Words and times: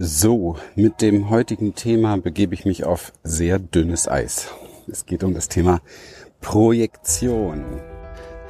So, 0.00 0.54
mit 0.76 1.02
dem 1.02 1.28
heutigen 1.28 1.74
Thema 1.74 2.16
begebe 2.18 2.54
ich 2.54 2.64
mich 2.64 2.84
auf 2.84 3.12
sehr 3.24 3.58
dünnes 3.58 4.06
Eis. 4.06 4.46
Es 4.86 5.06
geht 5.06 5.24
um 5.24 5.34
das 5.34 5.48
Thema 5.48 5.80
Projektion. 6.40 7.64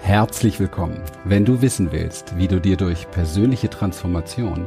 Herzlich 0.03 0.61
willkommen. 0.61 1.01
Wenn 1.25 1.47
du 1.47 1.63
wissen 1.63 1.91
willst, 1.91 2.37
wie 2.37 2.49
du 2.49 2.61
dir 2.61 2.77
durch 2.77 3.11
persönliche 3.11 3.71
Transformation 3.71 4.67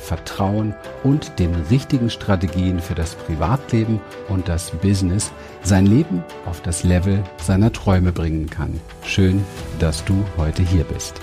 Vertrauen 0.00 0.74
und 1.04 1.38
den 1.38 1.54
richtigen 1.70 2.10
Strategien 2.10 2.80
für 2.80 2.94
das 2.94 3.14
Privatleben 3.14 4.00
und 4.28 4.48
das 4.48 4.70
Business 4.70 5.30
sein 5.62 5.86
Leben 5.86 6.24
auf 6.46 6.62
das 6.62 6.84
Level 6.84 7.22
seiner 7.42 7.72
Träume 7.72 8.12
bringen 8.12 8.48
kann. 8.48 8.80
Schön, 9.02 9.44
dass 9.78 10.04
du 10.04 10.24
heute 10.36 10.62
hier 10.62 10.84
bist. 10.84 11.14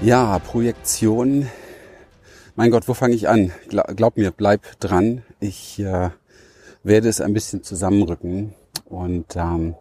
Ja, 0.00 0.38
Projektion. 0.38 1.48
Mein 2.54 2.70
Gott, 2.70 2.88
wo 2.88 2.94
fange 2.94 3.14
ich 3.14 3.28
an? 3.28 3.52
Glaub 3.68 4.16
mir, 4.16 4.30
bleib 4.30 4.80
dran. 4.80 5.22
Ich 5.40 5.78
äh, 5.78 6.10
werde 6.82 7.08
es 7.08 7.20
ein 7.20 7.34
bisschen 7.34 7.62
zusammenrücken 7.62 8.54
und 8.84 9.36
ähm, 9.36 9.74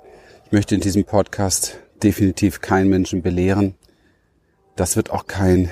ich 0.45 0.51
möchte 0.51 0.75
in 0.75 0.81
diesem 0.81 1.05
Podcast 1.05 1.79
definitiv 2.03 2.61
keinen 2.61 2.89
Menschen 2.89 3.21
belehren. 3.21 3.75
Das 4.75 4.95
wird 4.95 5.09
auch 5.09 5.25
kein 5.27 5.71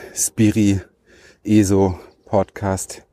Spiri-ESO-Podcast, 2.34 3.03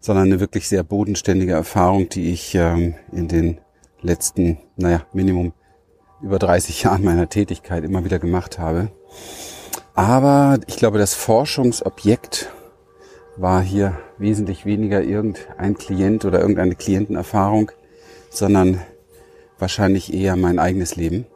sondern 0.00 0.26
eine 0.26 0.40
wirklich 0.40 0.68
sehr 0.68 0.82
bodenständige 0.84 1.52
Erfahrung, 1.52 2.08
die 2.08 2.32
ich 2.32 2.54
ähm, 2.54 2.94
in 3.12 3.26
den 3.26 3.58
letzten, 4.00 4.58
naja, 4.76 5.04
Minimum 5.12 5.52
über 6.22 6.38
30 6.38 6.82
Jahren 6.84 7.04
meiner 7.04 7.28
Tätigkeit 7.28 7.84
immer 7.84 8.04
wieder 8.04 8.18
gemacht 8.18 8.58
habe. 8.58 8.90
Aber 9.94 10.58
ich 10.66 10.76
glaube, 10.76 10.98
das 10.98 11.14
Forschungsobjekt 11.14 12.52
war 13.36 13.60
hier 13.60 13.98
wesentlich 14.18 14.64
weniger 14.64 15.02
irgendein 15.02 15.76
Klient 15.76 16.24
oder 16.24 16.40
irgendeine 16.40 16.76
Klientenerfahrung, 16.76 17.72
sondern 18.30 18.80
wahrscheinlich 19.58 20.14
eher 20.14 20.36
mein 20.36 20.58
eigenes 20.58 20.96
Leben. 20.96 21.26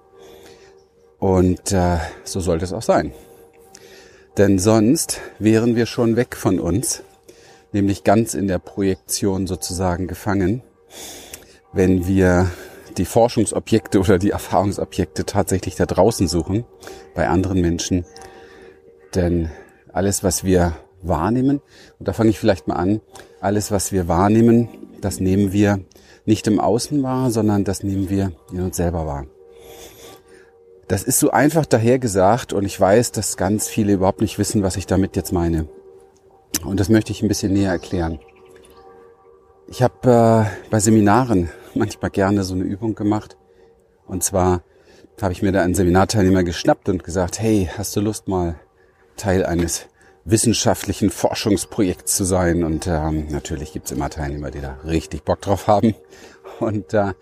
Und 1.19 1.73
äh, 1.73 1.99
so 2.23 2.41
sollte 2.41 2.65
es 2.65 2.73
auch 2.73 2.83
sein. 2.83 3.13
Denn 4.37 4.59
sonst 4.59 5.21
wären 5.39 5.77
wir 5.77 5.87
schon 5.87 6.17
weg 6.17 6.37
von 6.37 6.59
uns, 6.61 7.03
nämlich 7.75 8.05
ganz 8.05 8.35
in 8.35 8.49
der 8.49 8.59
Projektion 8.59 9.47
sozusagen 9.47 10.07
gefangen, 10.07 10.63
wenn 11.73 12.07
wir 12.07 12.51
die 12.97 13.05
Forschungsobjekte 13.05 14.01
oder 14.01 14.19
die 14.19 14.31
Erfahrungsobjekte 14.31 15.27
tatsächlich 15.27 15.75
da 15.75 15.85
draußen 15.85 16.29
suchen, 16.29 16.65
bei 17.15 17.29
anderen 17.29 17.61
Menschen. 17.61 18.07
Denn 19.15 19.51
alles, 19.93 20.23
was 20.23 20.45
wir 20.45 20.77
wahrnehmen. 21.03 21.61
Und 21.99 22.09
da 22.09 22.13
fange 22.13 22.31
ich 22.31 22.39
vielleicht 22.39 22.69
mal 22.69 22.77
an. 22.77 23.01
Alles, 23.41 23.71
was 23.71 23.93
wir 23.93 24.09
wahrnehmen, 24.09 24.69
das 25.01 25.21
nehmen 25.21 25.53
wir 25.53 25.81
nicht 26.25 26.47
im 26.47 26.61
Außen 26.61 27.03
wahr, 27.03 27.31
sondern 27.31 27.65
das 27.65 27.83
nehmen 27.83 28.09
wir 28.09 28.33
in 28.53 28.63
uns 28.63 28.77
selber 28.77 29.07
wahr. 29.07 29.27
Das 30.89 31.03
ist 31.03 31.19
so 31.19 31.31
einfach 31.31 31.67
dahergesagt 31.67 32.53
und 32.53 32.65
ich 32.65 32.79
weiß, 32.79 33.13
dass 33.13 33.37
ganz 33.37 33.69
viele 33.69 33.95
überhaupt 33.95 34.21
nicht 34.21 34.39
wissen, 34.39 34.63
was 34.63 34.77
ich 34.77 34.87
damit 34.87 35.17
jetzt 35.17 35.33
meine. 35.33 35.67
Und 36.65 36.81
das 36.81 36.89
möchte 36.89 37.13
ich 37.13 37.23
ein 37.23 37.29
bisschen 37.29 37.53
näher 37.53 37.73
erklären. 37.73 38.19
Ich 39.67 39.83
habe 39.83 40.49
äh, 40.51 40.71
bei 40.71 40.81
Seminaren 40.81 41.51
manchmal 41.75 42.11
gerne 42.11 42.45
so 42.45 42.55
eine 42.55 42.65
Übung 42.65 42.95
gemacht. 42.95 43.37
Und 44.07 44.23
zwar 44.23 44.63
habe 45.21 45.33
ich 45.33 45.43
mir 45.43 45.53
da 45.53 45.63
einen 45.63 45.75
Seminarteilnehmer 45.75 46.45
geschnappt 46.45 46.89
und 46.89 47.05
gesagt, 47.05 47.41
hey, 47.41 47.71
hast 47.77 47.97
du 47.97 48.01
Lust 48.01 48.29
mal 48.29 48.57
Teil 49.17 49.47
eines 49.47 49.87
wissenschaftlichen 50.25 51.11
Forschungsprojekt 51.11 52.09
zu 52.09 52.25
sein. 52.25 52.65
Und 52.65 52.87
ähm, 52.87 53.29
natürlich 53.31 53.73
gibt's 53.73 53.93
immer 53.93 54.11
Teilnehmer, 54.11 54.51
die 54.51 54.61
da 54.61 54.79
richtig 54.85 55.25
Bock 55.25 55.41
drauf 55.41 55.67
haben. 55.67 55.95
Und 56.61 56.95
äh, 56.95 57.13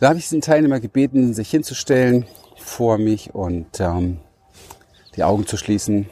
da 0.00 0.08
habe 0.08 0.18
ich 0.18 0.28
den 0.28 0.40
Teilnehmer 0.40 0.80
gebeten, 0.80 1.32
sich 1.32 1.50
hinzustellen 1.50 2.26
vor 2.56 2.98
mich 2.98 3.34
und 3.34 3.78
ähm, 3.78 4.18
die 5.14 5.22
Augen 5.22 5.46
zu 5.46 5.56
schließen. 5.56 6.08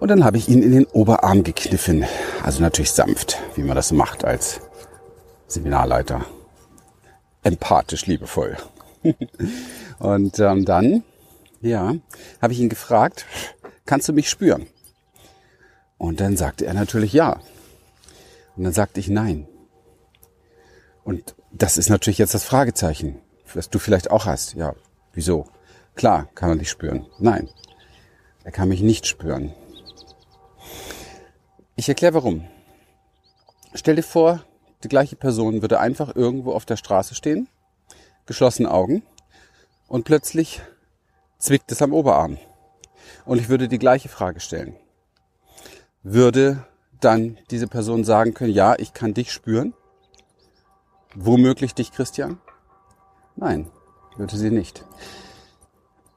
Und 0.00 0.08
dann 0.08 0.24
habe 0.24 0.38
ich 0.38 0.48
ihn 0.48 0.62
in 0.62 0.72
den 0.72 0.86
Oberarm 0.86 1.44
gekniffen. 1.44 2.06
Also 2.42 2.62
natürlich 2.62 2.90
sanft, 2.90 3.38
wie 3.54 3.62
man 3.62 3.76
das 3.76 3.92
macht 3.92 4.24
als 4.24 4.62
Seminarleiter. 5.46 6.24
Empathisch, 7.42 8.06
liebevoll. 8.06 8.56
und 9.98 10.38
ähm, 10.38 10.64
dann, 10.64 11.04
ja, 11.60 11.94
habe 12.40 12.52
ich 12.54 12.60
ihn 12.60 12.70
gefragt, 12.70 13.26
kannst 13.84 14.08
du 14.08 14.14
mich 14.14 14.30
spüren? 14.30 14.66
Und 15.98 16.20
dann 16.20 16.38
sagte 16.38 16.64
er 16.64 16.72
natürlich 16.72 17.12
ja. 17.12 17.38
Und 18.56 18.64
dann 18.64 18.72
sagte 18.72 19.00
ich 19.00 19.08
nein. 19.08 19.46
Und 21.04 21.34
das 21.52 21.76
ist 21.76 21.90
natürlich 21.90 22.18
jetzt 22.18 22.32
das 22.32 22.44
Fragezeichen, 22.44 23.20
was 23.52 23.68
du 23.68 23.78
vielleicht 23.78 24.10
auch 24.10 24.24
hast. 24.24 24.54
Ja, 24.54 24.74
wieso? 25.12 25.46
Klar, 25.94 26.28
kann 26.34 26.48
er 26.48 26.56
dich 26.56 26.70
spüren. 26.70 27.06
Nein, 27.18 27.50
er 28.44 28.52
kann 28.52 28.70
mich 28.70 28.80
nicht 28.80 29.06
spüren. 29.06 29.52
Ich 31.80 31.88
erkläre 31.88 32.12
warum. 32.12 32.46
Stell 33.72 33.96
dir 33.96 34.02
vor, 34.02 34.44
die 34.84 34.88
gleiche 34.88 35.16
Person 35.16 35.62
würde 35.62 35.80
einfach 35.80 36.14
irgendwo 36.14 36.52
auf 36.52 36.66
der 36.66 36.76
Straße 36.76 37.14
stehen, 37.14 37.48
geschlossene 38.26 38.70
Augen, 38.70 39.02
und 39.88 40.04
plötzlich 40.04 40.60
zwickt 41.38 41.72
es 41.72 41.80
am 41.80 41.94
Oberarm 41.94 42.36
und 43.24 43.38
ich 43.40 43.48
würde 43.48 43.66
die 43.66 43.78
gleiche 43.78 44.10
Frage 44.10 44.40
stellen. 44.40 44.76
Würde 46.02 46.66
dann 47.00 47.38
diese 47.50 47.66
Person 47.66 48.04
sagen 48.04 48.34
können, 48.34 48.52
ja, 48.52 48.78
ich 48.78 48.92
kann 48.92 49.14
dich 49.14 49.32
spüren? 49.32 49.72
Womöglich 51.14 51.72
dich, 51.72 51.92
Christian? 51.92 52.42
Nein, 53.36 53.70
würde 54.18 54.36
sie 54.36 54.50
nicht. 54.50 54.84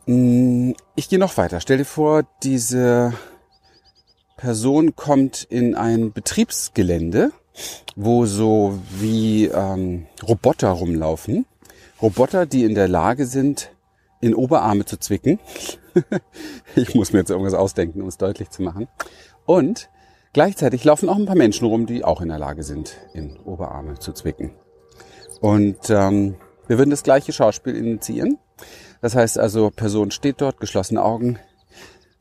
Hm, 0.07 0.75
ich 0.96 1.07
gehe 1.07 1.19
noch 1.19 1.38
weiter. 1.38 1.62
Stell 1.62 1.78
dir 1.78 1.85
vor, 1.85 2.23
diese 2.44 3.13
Person 4.44 4.94
kommt 4.98 5.48
in 5.50 5.74
ein 5.74 6.12
Betriebsgelände, 6.12 7.31
wo 7.96 8.26
so 8.26 8.78
wie 9.00 9.46
ähm, 9.46 10.06
Roboter 10.22 10.68
rumlaufen. 10.68 11.46
Roboter, 12.02 12.46
die 12.46 12.66
in 12.66 12.76
der 12.76 12.90
Lage 12.90 13.26
sind, 13.26 13.72
in 14.20 14.36
Oberarme 14.36 14.84
zu 14.84 14.98
zwicken. 14.98 15.40
ich 16.76 16.94
muss 16.94 17.14
mir 17.14 17.20
jetzt 17.20 17.30
irgendwas 17.30 17.53
ausdenken, 17.53 18.02
um 18.02 18.09
es 18.09 18.18
deutlich 18.18 18.50
zu 18.50 18.64
machen. 18.64 18.90
Und 19.46 19.90
gleichzeitig 20.34 20.84
laufen 20.84 21.08
auch 21.08 21.16
ein 21.16 21.26
paar 21.26 21.38
Menschen 21.38 21.66
rum, 21.66 21.86
die 21.86 22.03
auch 22.03 22.20
in 22.20 22.28
der 22.28 22.40
Lage 22.40 22.64
sind, 22.64 22.98
in 23.14 23.40
Oberarme 23.46 23.98
zu 23.98 24.12
zwicken. 24.12 24.52
Und 25.40 25.90
ähm, 25.90 26.36
wir 26.68 26.78
würden 26.78 26.90
das 26.90 27.03
gleiche 27.03 27.32
Schauspiel 27.32 27.78
initiieren. 27.78 28.40
Das 29.00 29.16
heißt 29.16 29.40
also, 29.40 29.70
Person 29.70 30.12
steht 30.12 30.42
dort, 30.42 30.59
geschlossene 30.59 31.02
Augen, 31.02 31.40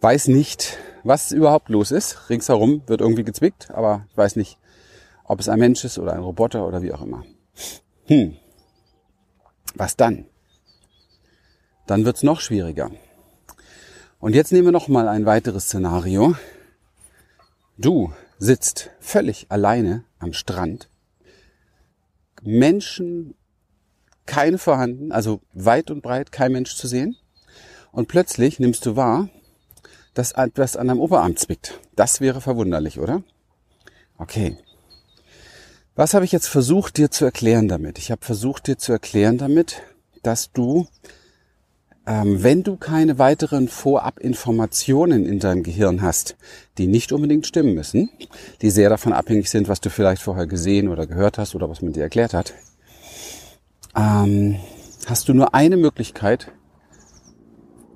weiß 0.02 0.28
nicht, 0.28 0.78
was 1.04 1.32
überhaupt 1.32 1.68
los 1.68 1.90
ist. 1.90 2.28
Ringsherum 2.28 2.82
wird 2.86 3.00
irgendwie 3.00 3.24
gezwickt, 3.24 3.70
aber 3.70 4.06
ich 4.10 4.16
weiß 4.16 4.36
nicht, 4.36 4.58
ob 5.24 5.40
es 5.40 5.48
ein 5.48 5.58
Mensch 5.58 5.84
ist 5.84 5.98
oder 5.98 6.12
ein 6.12 6.20
Roboter 6.20 6.66
oder 6.66 6.82
wie 6.82 6.92
auch 6.92 7.02
immer. 7.02 7.24
Hm. 8.06 8.36
Was 9.74 9.96
dann? 9.96 10.26
dann 11.86 12.04
wird's 12.04 12.22
noch 12.22 12.40
schwieriger. 12.40 12.90
Und 14.18 14.34
jetzt 14.34 14.52
nehmen 14.52 14.66
wir 14.66 14.72
noch 14.72 14.88
mal 14.88 15.08
ein 15.08 15.26
weiteres 15.26 15.64
Szenario. 15.64 16.34
Du 17.76 18.12
sitzt 18.38 18.90
völlig 19.00 19.46
alleine 19.50 20.04
am 20.18 20.32
Strand. 20.32 20.88
Menschen 22.42 23.34
keine 24.26 24.58
vorhanden, 24.58 25.12
also 25.12 25.40
weit 25.52 25.90
und 25.90 26.02
breit 26.02 26.32
kein 26.32 26.52
Mensch 26.52 26.76
zu 26.76 26.86
sehen. 26.86 27.16
Und 27.90 28.08
plötzlich 28.08 28.58
nimmst 28.58 28.86
du 28.86 28.96
wahr, 28.96 29.28
dass 30.14 30.32
etwas 30.32 30.76
an 30.76 30.88
deinem 30.88 31.00
Oberarm 31.00 31.36
zwickt. 31.36 31.80
Das 31.96 32.20
wäre 32.20 32.40
verwunderlich, 32.40 32.98
oder? 32.98 33.22
Okay. 34.18 34.56
Was 35.94 36.14
habe 36.14 36.24
ich 36.24 36.32
jetzt 36.32 36.46
versucht 36.46 36.96
dir 36.96 37.10
zu 37.10 37.24
erklären 37.24 37.68
damit? 37.68 37.98
Ich 37.98 38.10
habe 38.10 38.24
versucht 38.24 38.66
dir 38.66 38.78
zu 38.78 38.92
erklären 38.92 39.38
damit, 39.38 39.82
dass 40.22 40.52
du 40.52 40.86
ähm, 42.06 42.42
wenn 42.42 42.62
du 42.62 42.76
keine 42.76 43.18
weiteren 43.18 43.68
Vorabinformationen 43.68 45.24
in 45.24 45.38
deinem 45.38 45.62
Gehirn 45.62 46.02
hast, 46.02 46.36
die 46.78 46.88
nicht 46.88 47.12
unbedingt 47.12 47.46
stimmen 47.46 47.74
müssen, 47.74 48.10
die 48.60 48.70
sehr 48.70 48.88
davon 48.88 49.12
abhängig 49.12 49.48
sind, 49.48 49.68
was 49.68 49.80
du 49.80 49.88
vielleicht 49.88 50.22
vorher 50.22 50.46
gesehen 50.46 50.88
oder 50.88 51.06
gehört 51.06 51.38
hast 51.38 51.54
oder 51.54 51.68
was 51.68 51.80
man 51.80 51.92
dir 51.92 52.02
erklärt 52.02 52.34
hat, 52.34 52.54
ähm, 53.94 54.56
hast 55.06 55.28
du 55.28 55.34
nur 55.34 55.54
eine 55.54 55.76
Möglichkeit, 55.76 56.50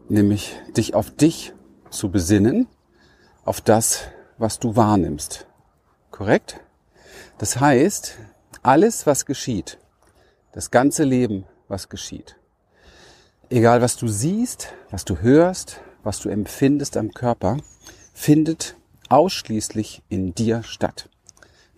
nämlich 0.08 0.54
dich 0.76 0.94
auf 0.94 1.10
dich 1.10 1.52
zu 1.96 2.10
besinnen, 2.10 2.68
auf 3.44 3.60
das, 3.60 4.02
was 4.38 4.58
du 4.58 4.76
wahrnimmst. 4.76 5.46
Korrekt? 6.10 6.60
Das 7.38 7.60
heißt, 7.60 8.16
alles, 8.62 9.06
was 9.06 9.26
geschieht, 9.26 9.78
das 10.52 10.70
ganze 10.70 11.04
Leben, 11.04 11.44
was 11.68 11.88
geschieht, 11.88 12.36
egal 13.50 13.82
was 13.82 13.96
du 13.96 14.08
siehst, 14.08 14.72
was 14.90 15.04
du 15.04 15.18
hörst, 15.18 15.80
was 16.02 16.20
du 16.20 16.28
empfindest 16.28 16.96
am 16.96 17.12
Körper, 17.12 17.58
findet 18.14 18.76
ausschließlich 19.08 20.02
in 20.08 20.34
dir 20.34 20.62
statt. 20.62 21.08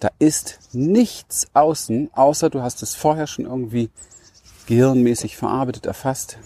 Da 0.00 0.10
ist 0.18 0.60
nichts 0.72 1.48
außen, 1.54 2.10
außer 2.12 2.50
du 2.50 2.62
hast 2.62 2.82
es 2.82 2.94
vorher 2.94 3.26
schon 3.26 3.46
irgendwie 3.46 3.90
gehirnmäßig 4.66 5.36
verarbeitet, 5.36 5.86
erfasst. 5.86 6.38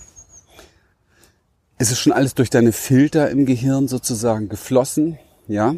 Es 1.82 1.90
ist 1.90 1.98
schon 1.98 2.12
alles 2.12 2.36
durch 2.36 2.48
deine 2.48 2.70
Filter 2.70 3.28
im 3.30 3.44
Gehirn 3.44 3.88
sozusagen 3.88 4.48
geflossen, 4.48 5.18
ja. 5.48 5.74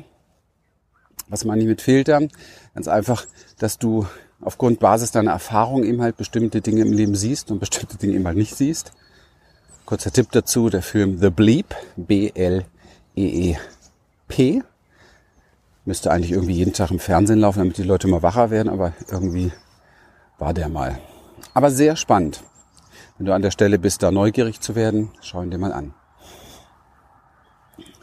Was 1.30 1.46
meine 1.46 1.62
ich 1.62 1.66
mit 1.66 1.80
Filtern? 1.80 2.28
Ganz 2.74 2.88
einfach, 2.88 3.24
dass 3.58 3.78
du 3.78 4.06
aufgrund 4.42 4.80
Basis 4.80 5.12
deiner 5.12 5.30
Erfahrung 5.30 5.82
eben 5.82 6.02
halt 6.02 6.18
bestimmte 6.18 6.60
Dinge 6.60 6.82
im 6.82 6.92
Leben 6.92 7.14
siehst 7.14 7.50
und 7.50 7.58
bestimmte 7.58 7.96
Dinge 7.96 8.16
eben 8.16 8.26
halt 8.26 8.36
nicht 8.36 8.54
siehst. 8.54 8.92
Kurzer 9.86 10.10
Tipp 10.12 10.30
dazu, 10.32 10.68
der 10.68 10.82
Film 10.82 11.16
The 11.22 11.30
Bleep, 11.30 11.74
B-L-E-E-P, 11.96 12.62
müsste 15.86 16.10
eigentlich 16.10 16.32
irgendwie 16.32 16.56
jeden 16.56 16.74
Tag 16.74 16.90
im 16.90 16.98
Fernsehen 16.98 17.38
laufen, 17.38 17.60
damit 17.60 17.78
die 17.78 17.82
Leute 17.82 18.08
mal 18.08 18.22
wacher 18.22 18.50
werden, 18.50 18.68
aber 18.68 18.92
irgendwie 19.10 19.52
war 20.36 20.52
der 20.52 20.68
mal. 20.68 20.98
Aber 21.54 21.70
sehr 21.70 21.96
spannend. 21.96 22.42
Wenn 23.16 23.26
du 23.26 23.34
an 23.34 23.42
der 23.42 23.52
Stelle 23.52 23.78
bist, 23.78 24.02
da 24.02 24.10
neugierig 24.10 24.60
zu 24.60 24.74
werden, 24.74 25.12
schau 25.20 25.42
ihn 25.42 25.50
dir 25.50 25.58
mal 25.58 25.72
an. 25.72 25.94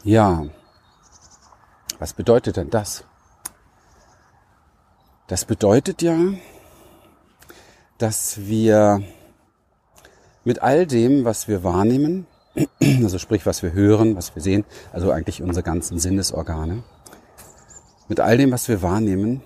Ja, 0.04 0.46
was 1.98 2.14
bedeutet 2.14 2.56
denn 2.56 2.70
das? 2.70 3.04
Das 5.28 5.44
bedeutet 5.44 6.02
ja, 6.02 6.16
dass 7.98 8.38
wir 8.38 9.02
mit 10.44 10.62
all 10.62 10.86
dem, 10.86 11.24
was 11.24 11.46
wir 11.46 11.62
wahrnehmen, 11.62 12.26
also 12.80 13.18
sprich, 13.18 13.46
was 13.46 13.62
wir 13.62 13.72
hören, 13.72 14.16
was 14.16 14.34
wir 14.34 14.42
sehen, 14.42 14.64
also 14.92 15.12
eigentlich 15.12 15.42
unsere 15.42 15.62
ganzen 15.62 15.98
Sinnesorgane, 15.98 16.82
mit 18.08 18.18
all 18.18 18.36
dem, 18.36 18.50
was 18.50 18.68
wir 18.68 18.82
wahrnehmen, 18.82 19.42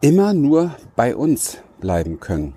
immer 0.00 0.32
nur 0.32 0.74
bei 0.96 1.14
uns 1.14 1.58
bleiben 1.80 2.20
können. 2.20 2.56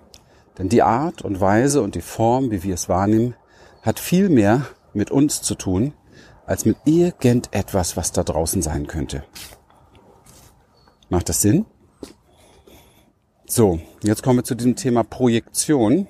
Denn 0.57 0.69
die 0.69 0.83
Art 0.83 1.21
und 1.21 1.39
Weise 1.39 1.81
und 1.81 1.95
die 1.95 2.01
Form, 2.01 2.51
wie 2.51 2.63
wir 2.63 2.75
es 2.75 2.89
wahrnehmen, 2.89 3.35
hat 3.81 4.00
viel 4.00 4.29
mehr 4.29 4.67
mit 4.94 5.11
uns 5.11 5.41
zu 5.41 5.55
tun, 5.55 5.94
als 6.45 6.65
mit 6.65 6.77
irgendetwas, 6.85 7.97
was 7.97 8.11
da 8.11 8.23
draußen 8.23 8.61
sein 8.61 8.88
könnte. 8.88 9.23
Macht 11.09 11.29
das 11.29 11.41
Sinn? 11.41 11.65
So, 13.45 13.79
jetzt 14.03 14.23
kommen 14.23 14.39
wir 14.39 14.44
zu 14.44 14.55
diesem 14.55 14.75
Thema 14.75 15.03
Projektion. 15.03 16.07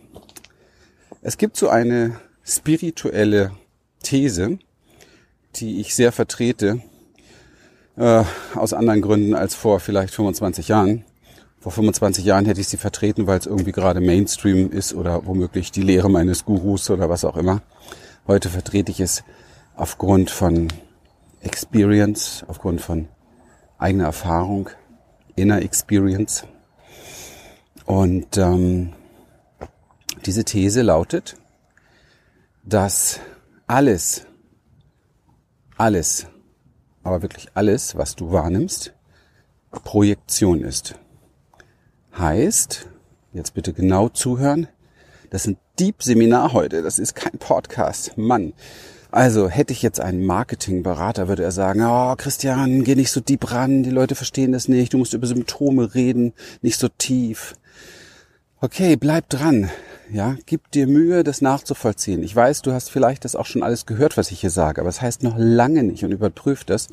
Es 1.21 1.37
gibt 1.37 1.57
so 1.57 1.69
eine 1.69 2.19
spirituelle 2.43 3.51
These, 4.01 4.59
die 5.55 5.79
ich 5.79 5.95
sehr 5.95 6.11
vertrete, 6.11 6.81
äh, 7.95 8.23
aus 8.55 8.73
anderen 8.73 9.01
Gründen 9.01 9.33
als 9.33 9.55
vor 9.55 9.79
vielleicht 9.79 10.13
25 10.13 10.67
Jahren. 10.67 11.05
Vor 11.63 11.71
25 11.71 12.25
Jahren 12.25 12.45
hätte 12.45 12.59
ich 12.59 12.67
sie 12.67 12.75
vertreten, 12.75 13.25
weil 13.25 13.39
es 13.39 13.45
irgendwie 13.45 13.71
gerade 13.71 14.01
Mainstream 14.01 14.69
ist 14.69 14.93
oder 14.93 15.25
womöglich 15.25 15.71
die 15.71 15.81
Lehre 15.81 16.09
meines 16.09 16.43
Gurus 16.43 16.89
oder 16.89 17.07
was 17.07 17.23
auch 17.23 17.37
immer. 17.37 17.61
Heute 18.27 18.49
vertrete 18.49 18.91
ich 18.91 18.99
es 18.99 19.23
aufgrund 19.77 20.29
von 20.29 20.67
Experience, 21.39 22.43
aufgrund 22.49 22.81
von 22.81 23.07
eigener 23.77 24.03
Erfahrung, 24.03 24.71
Inner 25.37 25.61
Experience. 25.61 26.43
Und 27.85 28.37
ähm, 28.37 28.91
diese 30.25 30.43
These 30.43 30.81
lautet, 30.81 31.37
dass 32.65 33.21
alles, 33.67 34.25
alles, 35.77 36.27
aber 37.03 37.21
wirklich 37.21 37.47
alles, 37.53 37.95
was 37.95 38.17
du 38.17 38.33
wahrnimmst, 38.33 38.93
Projektion 39.71 40.59
ist. 40.59 40.95
Heißt, 42.17 42.87
jetzt 43.33 43.55
bitte 43.55 43.73
genau 43.73 44.07
zuhören, 44.07 44.67
das 45.31 45.45
ist 45.45 45.47
ein 45.47 45.57
Deep-Seminar 45.79 46.53
heute, 46.53 46.83
das 46.83 46.99
ist 46.99 47.15
kein 47.15 47.39
Podcast. 47.39 48.15
Mann, 48.19 48.53
also 49.09 49.49
hätte 49.49 49.73
ich 49.73 49.81
jetzt 49.81 49.99
einen 49.99 50.23
Marketingberater, 50.23 51.27
würde 51.27 51.43
er 51.43 51.51
sagen, 51.51 51.81
oh 51.81 52.13
Christian, 52.15 52.83
geh 52.83 52.93
nicht 52.93 53.09
so 53.09 53.19
deep 53.19 53.51
ran, 53.51 53.81
die 53.81 53.89
Leute 53.89 54.13
verstehen 54.13 54.51
das 54.51 54.67
nicht, 54.67 54.93
du 54.93 54.99
musst 54.99 55.15
über 55.15 55.25
Symptome 55.25 55.95
reden, 55.95 56.33
nicht 56.61 56.79
so 56.79 56.87
tief. 56.87 57.55
Okay, 58.61 58.95
bleib 58.95 59.27
dran. 59.29 59.71
Ja, 60.11 60.37
gib 60.45 60.69
dir 60.69 60.85
Mühe, 60.85 61.23
das 61.23 61.41
nachzuvollziehen. 61.41 62.21
Ich 62.21 62.35
weiß, 62.35 62.61
du 62.61 62.73
hast 62.73 62.91
vielleicht 62.91 63.25
das 63.25 63.35
auch 63.35 63.47
schon 63.47 63.63
alles 63.63 63.87
gehört, 63.87 64.17
was 64.17 64.29
ich 64.29 64.41
hier 64.41 64.51
sage, 64.51 64.81
aber 64.81 64.89
es 64.89 64.97
das 64.97 65.01
heißt 65.01 65.23
noch 65.23 65.35
lange 65.37 65.81
nicht 65.81 66.03
und 66.03 66.11
überprüf 66.11 66.63
das, 66.63 66.89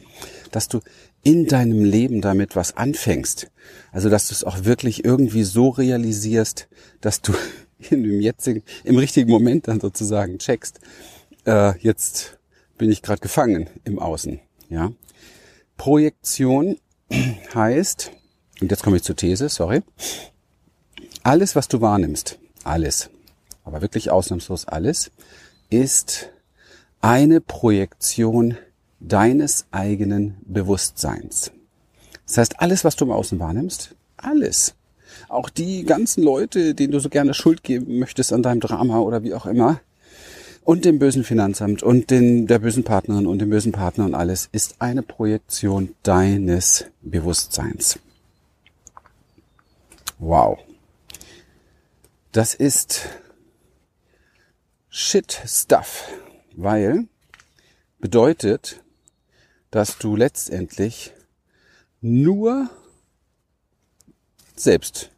dass 0.50 0.68
du 0.68 0.80
in 1.22 1.46
deinem 1.46 1.84
Leben 1.84 2.20
damit 2.20 2.56
was 2.56 2.76
anfängst. 2.76 3.50
Also, 3.92 4.08
dass 4.08 4.28
du 4.28 4.34
es 4.34 4.44
auch 4.44 4.64
wirklich 4.64 5.04
irgendwie 5.04 5.42
so 5.42 5.68
realisierst, 5.68 6.68
dass 7.00 7.20
du 7.20 7.34
in 7.90 8.02
dem 8.02 8.20
jetzigen, 8.20 8.62
im 8.84 8.98
richtigen 8.98 9.30
Moment 9.30 9.68
dann 9.68 9.80
sozusagen 9.80 10.38
checkst, 10.38 10.80
äh, 11.46 11.78
jetzt 11.78 12.38
bin 12.78 12.90
ich 12.90 13.02
gerade 13.02 13.20
gefangen 13.20 13.68
im 13.84 13.98
Außen. 13.98 14.40
Ja, 14.68 14.92
Projektion 15.76 16.78
heißt, 17.54 18.10
und 18.60 18.70
jetzt 18.70 18.82
komme 18.82 18.96
ich 18.96 19.02
zur 19.02 19.16
These, 19.16 19.48
sorry, 19.48 19.82
alles, 21.22 21.56
was 21.56 21.68
du 21.68 21.80
wahrnimmst, 21.80 22.38
alles, 22.64 23.10
aber 23.64 23.82
wirklich 23.82 24.10
ausnahmslos 24.10 24.66
alles, 24.66 25.10
ist 25.68 26.30
eine 27.00 27.40
Projektion 27.40 28.56
deines 29.00 29.66
eigenen 29.70 30.36
Bewusstseins. 30.46 31.50
Das 32.26 32.38
heißt, 32.38 32.60
alles, 32.60 32.84
was 32.84 32.96
du 32.96 33.06
im 33.06 33.10
Außen 33.10 33.40
wahrnimmst, 33.40 33.96
alles, 34.16 34.74
auch 35.28 35.50
die 35.50 35.84
ganzen 35.84 36.22
Leute, 36.22 36.74
denen 36.74 36.92
du 36.92 37.00
so 37.00 37.08
gerne 37.08 37.34
Schuld 37.34 37.62
geben 37.62 37.98
möchtest 37.98 38.32
an 38.32 38.42
deinem 38.42 38.60
Drama 38.60 39.00
oder 39.00 39.22
wie 39.22 39.34
auch 39.34 39.46
immer, 39.46 39.80
und 40.62 40.84
dem 40.84 40.98
bösen 40.98 41.24
Finanzamt 41.24 41.82
und 41.82 42.10
den, 42.10 42.46
der 42.46 42.58
bösen 42.58 42.84
Partnerin 42.84 43.26
und 43.26 43.40
dem 43.40 43.50
bösen 43.50 43.72
Partner 43.72 44.04
und 44.04 44.14
alles, 44.14 44.48
ist 44.52 44.76
eine 44.78 45.02
Projektion 45.02 45.94
deines 46.02 46.84
Bewusstseins. 47.00 47.98
Wow. 50.18 50.58
Das 52.32 52.54
ist 52.54 53.08
Shit 54.90 55.40
Stuff, 55.46 56.08
weil 56.54 57.06
bedeutet, 57.98 58.82
dass 59.70 59.98
du 59.98 60.16
letztendlich 60.16 61.12
nur 62.00 62.68
selbst 64.56 65.10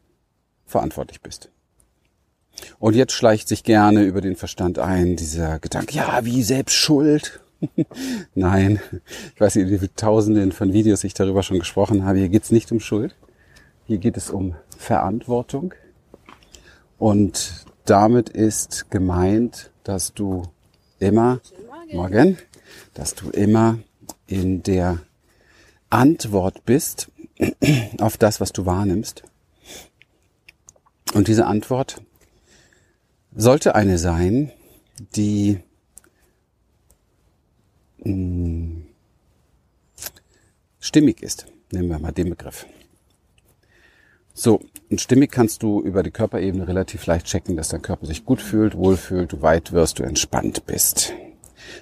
verantwortlich 0.67 1.21
bist. 1.21 1.51
Und 2.79 2.95
jetzt 2.95 3.13
schleicht 3.13 3.49
sich 3.49 3.65
gerne 3.65 4.05
über 4.05 4.21
den 4.21 4.37
Verstand 4.37 4.79
ein 4.79 5.17
dieser 5.17 5.59
Gedanke, 5.59 5.95
ja, 5.95 6.25
wie 6.25 6.43
selbst 6.43 6.75
Schuld. 6.75 7.41
Nein, 8.35 8.81
ich 9.35 9.41
weiß 9.41 9.57
nicht, 9.57 9.71
wie 9.71 9.79
viele 9.79 9.95
Tausenden 9.95 10.53
von 10.53 10.73
Videos 10.73 11.05
ich 11.05 11.15
darüber 11.15 11.43
schon 11.43 11.59
gesprochen 11.59 12.05
habe. 12.05 12.19
Hier 12.19 12.29
geht 12.29 12.45
es 12.45 12.51
nicht 12.51 12.73
um 12.73 12.81
Schuld. 12.81 13.15
Hier 13.87 13.99
geht 13.99 14.17
es 14.17 14.31
um 14.31 14.55
Verantwortung. 14.77 15.75
Und 16.99 17.65
damit 17.85 18.29
ist 18.29 18.91
gemeint, 18.91 19.71
dass 19.85 20.15
du 20.15 20.43
immer, 20.99 21.41
morgen, 21.93 22.39
dass 22.95 23.15
du 23.15 23.31
immer 23.31 23.79
in 24.27 24.63
der 24.63 25.01
Antwort 25.91 26.65
bist 26.65 27.11
auf 27.99 28.17
das, 28.17 28.41
was 28.41 28.53
du 28.53 28.67
wahrnimmst. 28.67 29.23
Und 31.15 31.29
diese 31.29 31.47
Antwort 31.47 32.01
sollte 33.35 33.75
eine 33.75 33.99
sein, 33.99 34.51
die 35.15 35.59
mm, 38.05 38.83
stimmig 40.81 41.23
ist. 41.23 41.47
Nehmen 41.71 41.89
wir 41.89 41.99
mal 41.99 42.13
den 42.13 42.31
Begriff. 42.31 42.67
So, 44.35 44.61
und 44.91 45.01
stimmig 45.01 45.31
kannst 45.31 45.63
du 45.63 45.83
über 45.83 46.03
die 46.03 46.11
Körperebene 46.11 46.67
relativ 46.67 47.05
leicht 47.05 47.27
checken, 47.27 47.57
dass 47.57 47.69
dein 47.69 47.83
Körper 47.83 48.07
sich 48.07 48.25
gut 48.25 48.41
fühlt, 48.41 48.77
wohlfühlt, 48.77 49.33
du 49.33 49.43
weit 49.43 49.73
wirst, 49.73 49.99
du 49.99 50.05
entspannt 50.05 50.65
bist. 50.67 51.13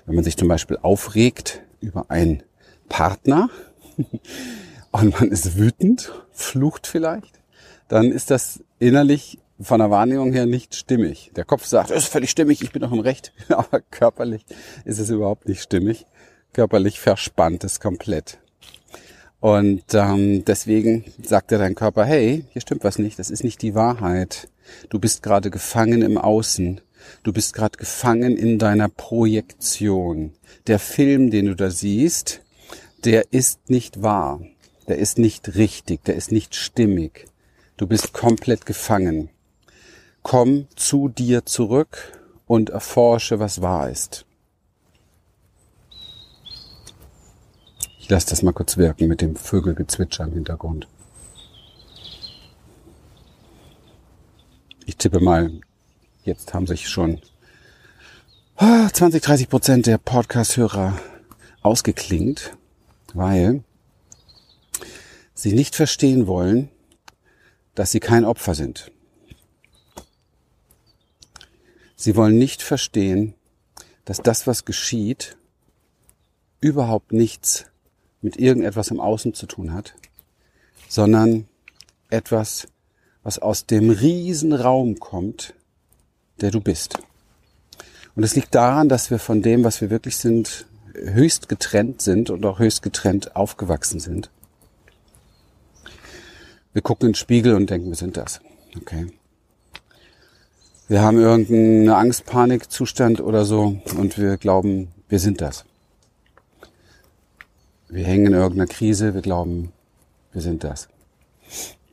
Wenn 0.06 0.16
man 0.16 0.24
sich 0.24 0.36
zum 0.36 0.48
Beispiel 0.48 0.78
aufregt 0.82 1.62
über 1.80 2.10
einen 2.10 2.42
Partner 2.88 3.50
und 4.90 5.20
man 5.20 5.30
ist 5.30 5.56
wütend, 5.56 6.12
flucht 6.32 6.86
vielleicht, 6.86 7.40
dann 7.88 8.12
ist 8.12 8.30
das 8.30 8.62
innerlich 8.78 9.38
von 9.60 9.80
der 9.80 9.90
Wahrnehmung 9.90 10.32
her 10.32 10.46
nicht 10.46 10.74
stimmig. 10.74 11.30
Der 11.36 11.44
Kopf 11.44 11.66
sagt, 11.66 11.90
es 11.90 12.04
ist 12.04 12.12
völlig 12.12 12.30
stimmig, 12.30 12.62
ich 12.62 12.72
bin 12.72 12.82
doch 12.82 12.92
im 12.92 13.00
Recht. 13.00 13.32
Aber 13.48 13.80
körperlich 13.80 14.44
ist 14.84 14.98
es 14.98 15.10
überhaupt 15.10 15.48
nicht 15.48 15.62
stimmig. 15.62 16.06
Körperlich 16.52 16.98
verspannt 16.98 17.62
es 17.64 17.78
komplett. 17.78 18.38
Und 19.38 19.84
ähm, 19.94 20.44
deswegen 20.44 21.04
sagt 21.22 21.50
dir 21.50 21.58
dein 21.58 21.74
Körper, 21.74 22.04
hey, 22.04 22.44
hier 22.50 22.60
stimmt 22.60 22.84
was 22.84 22.98
nicht, 22.98 23.18
das 23.18 23.30
ist 23.30 23.44
nicht 23.44 23.62
die 23.62 23.74
Wahrheit. 23.74 24.48
Du 24.88 24.98
bist 24.98 25.22
gerade 25.22 25.50
gefangen 25.50 26.02
im 26.02 26.18
Außen. 26.18 26.80
Du 27.22 27.32
bist 27.32 27.54
gerade 27.54 27.76
gefangen 27.78 28.36
in 28.36 28.58
deiner 28.58 28.88
Projektion. 28.88 30.32
Der 30.66 30.78
Film, 30.78 31.30
den 31.30 31.46
du 31.46 31.56
da 31.56 31.70
siehst, 31.70 32.40
der 33.04 33.32
ist 33.32 33.70
nicht 33.70 34.02
wahr. 34.02 34.40
Der 34.88 34.98
ist 34.98 35.18
nicht 35.18 35.54
richtig. 35.54 36.04
Der 36.04 36.16
ist 36.16 36.32
nicht 36.32 36.54
stimmig. 36.54 37.26
Du 37.76 37.86
bist 37.86 38.12
komplett 38.12 38.66
gefangen. 38.66 39.30
Komm 40.22 40.66
zu 40.76 41.08
dir 41.08 41.46
zurück 41.46 42.18
und 42.46 42.70
erforsche, 42.70 43.38
was 43.38 43.62
wahr 43.62 43.88
ist. 43.88 44.26
Ich 47.98 48.08
lasse 48.10 48.30
das 48.30 48.42
mal 48.42 48.52
kurz 48.52 48.76
wirken 48.76 49.08
mit 49.08 49.20
dem 49.20 49.36
Vögelgezwitscher 49.36 50.24
im 50.24 50.32
Hintergrund. 50.32 50.88
Ich 54.84 54.96
tippe 54.96 55.20
mal, 55.20 55.52
jetzt 56.24 56.54
haben 56.54 56.66
sich 56.66 56.88
schon 56.88 57.20
20, 58.56 59.22
30 59.22 59.48
Prozent 59.48 59.86
der 59.86 59.98
Podcast-Hörer 59.98 61.00
ausgeklingt, 61.62 62.56
weil 63.14 63.64
sie 65.34 65.52
nicht 65.52 65.74
verstehen 65.74 66.26
wollen, 66.26 66.68
dass 67.74 67.90
sie 67.90 68.00
kein 68.00 68.24
Opfer 68.24 68.54
sind. 68.54 68.92
Sie 71.96 72.16
wollen 72.16 72.38
nicht 72.38 72.62
verstehen, 72.62 73.34
dass 74.04 74.18
das, 74.18 74.46
was 74.46 74.64
geschieht, 74.64 75.36
überhaupt 76.60 77.12
nichts 77.12 77.66
mit 78.20 78.36
irgendetwas 78.36 78.88
im 78.88 79.00
Außen 79.00 79.32
zu 79.32 79.46
tun 79.46 79.72
hat, 79.72 79.94
sondern 80.88 81.48
etwas, 82.10 82.68
was 83.22 83.38
aus 83.38 83.66
dem 83.66 83.90
Riesenraum 83.90 84.98
kommt, 84.98 85.54
der 86.42 86.50
du 86.50 86.60
bist. 86.60 86.98
Und 88.14 88.22
es 88.22 88.34
liegt 88.34 88.54
daran, 88.54 88.88
dass 88.88 89.10
wir 89.10 89.18
von 89.18 89.42
dem, 89.42 89.64
was 89.64 89.80
wir 89.80 89.90
wirklich 89.90 90.16
sind, 90.16 90.66
höchst 90.94 91.48
getrennt 91.48 92.02
sind 92.02 92.30
und 92.30 92.44
auch 92.44 92.58
höchst 92.58 92.82
getrennt 92.82 93.36
aufgewachsen 93.36 94.00
sind. 94.00 94.30
Wir 96.72 96.82
gucken 96.82 97.08
in 97.08 97.12
den 97.12 97.16
Spiegel 97.16 97.54
und 97.54 97.70
denken, 97.70 97.88
wir 97.88 97.96
sind 97.96 98.16
das. 98.16 98.40
Okay. 98.76 99.06
Wir 100.88 101.02
haben 101.02 101.18
irgendeinen 101.18 101.88
Angst, 101.88 102.26
Panik, 102.26 102.70
Zustand 102.70 103.20
oder 103.20 103.44
so 103.44 103.80
und 103.96 104.18
wir 104.18 104.36
glauben, 104.36 104.88
wir 105.08 105.20
sind 105.20 105.40
das. 105.40 105.64
Wir 107.88 108.04
hängen 108.04 108.26
in 108.26 108.32
irgendeiner 108.34 108.66
Krise, 108.66 109.14
wir 109.14 109.22
glauben, 109.22 109.72
wir 110.32 110.42
sind 110.42 110.62
das. 110.62 110.88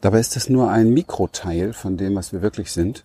Dabei 0.01 0.19
ist 0.19 0.35
das 0.35 0.49
nur 0.49 0.69
ein 0.69 0.89
Mikroteil 0.89 1.73
von 1.73 1.97
dem, 1.97 2.15
was 2.15 2.33
wir 2.33 2.41
wirklich 2.41 2.71
sind. 2.71 3.03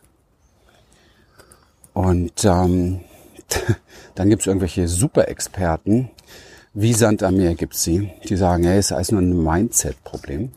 Und 1.95 2.45
ähm, 2.45 3.01
dann 4.15 4.29
gibt 4.29 4.43
es 4.43 4.47
irgendwelche 4.47 4.89
Superexperten, 4.89 6.11
wie 6.75 6.95
Sand 6.95 7.23
am 7.23 7.37
Meer 7.37 7.55
gibt 7.55 7.75
sie, 7.75 8.11
die 8.29 8.37
sagen, 8.37 8.65
hey, 8.65 8.79
es 8.79 8.87
ist 8.87 8.93
alles 8.93 9.13
nur 9.13 9.21
ein 9.21 9.43
Mindset-Problem. 9.43 10.53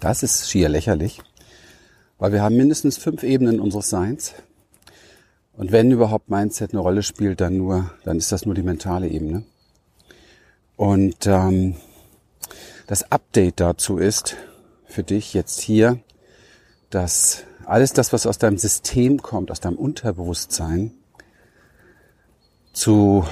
Das 0.00 0.22
ist 0.22 0.50
schier 0.50 0.68
lächerlich, 0.68 1.20
weil 2.18 2.32
wir 2.32 2.42
haben 2.42 2.56
mindestens 2.56 2.98
fünf 2.98 3.22
Ebenen 3.22 3.60
unseres 3.60 3.88
Seins. 3.88 4.34
Und 5.56 5.72
wenn 5.72 5.90
überhaupt 5.90 6.30
Mindset 6.30 6.72
eine 6.72 6.80
Rolle 6.80 7.02
spielt, 7.02 7.40
dann 7.40 7.56
nur, 7.56 7.90
dann 8.04 8.18
ist 8.18 8.32
das 8.32 8.44
nur 8.44 8.54
die 8.54 8.62
mentale 8.62 9.08
Ebene. 9.08 9.44
Und 10.76 11.26
ähm, 11.26 11.76
das 12.86 13.10
Update 13.12 13.60
dazu 13.60 13.98
ist 13.98 14.36
für 14.86 15.02
dich 15.02 15.32
jetzt 15.32 15.60
hier, 15.60 16.00
dass 16.90 17.44
alles 17.66 17.92
das, 17.92 18.12
was 18.12 18.26
aus 18.26 18.38
deinem 18.38 18.58
System 18.58 19.22
kommt, 19.22 19.50
aus 19.50 19.60
deinem 19.60 19.76
Unterbewusstsein, 19.76 20.92
zu 22.72 23.24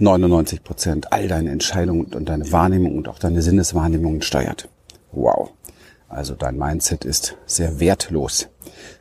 99 0.00 0.64
Prozent 0.64 1.12
all 1.12 1.28
deine 1.28 1.50
Entscheidungen 1.50 2.12
und 2.12 2.28
deine 2.28 2.50
Wahrnehmung 2.50 2.96
und 2.96 3.08
auch 3.08 3.18
deine 3.18 3.40
Sinneswahrnehmungen 3.40 4.22
steuert. 4.22 4.68
Wow. 5.12 5.52
Also 6.08 6.34
dein 6.34 6.58
Mindset 6.58 7.04
ist 7.04 7.36
sehr 7.46 7.78
wertlos 7.78 8.48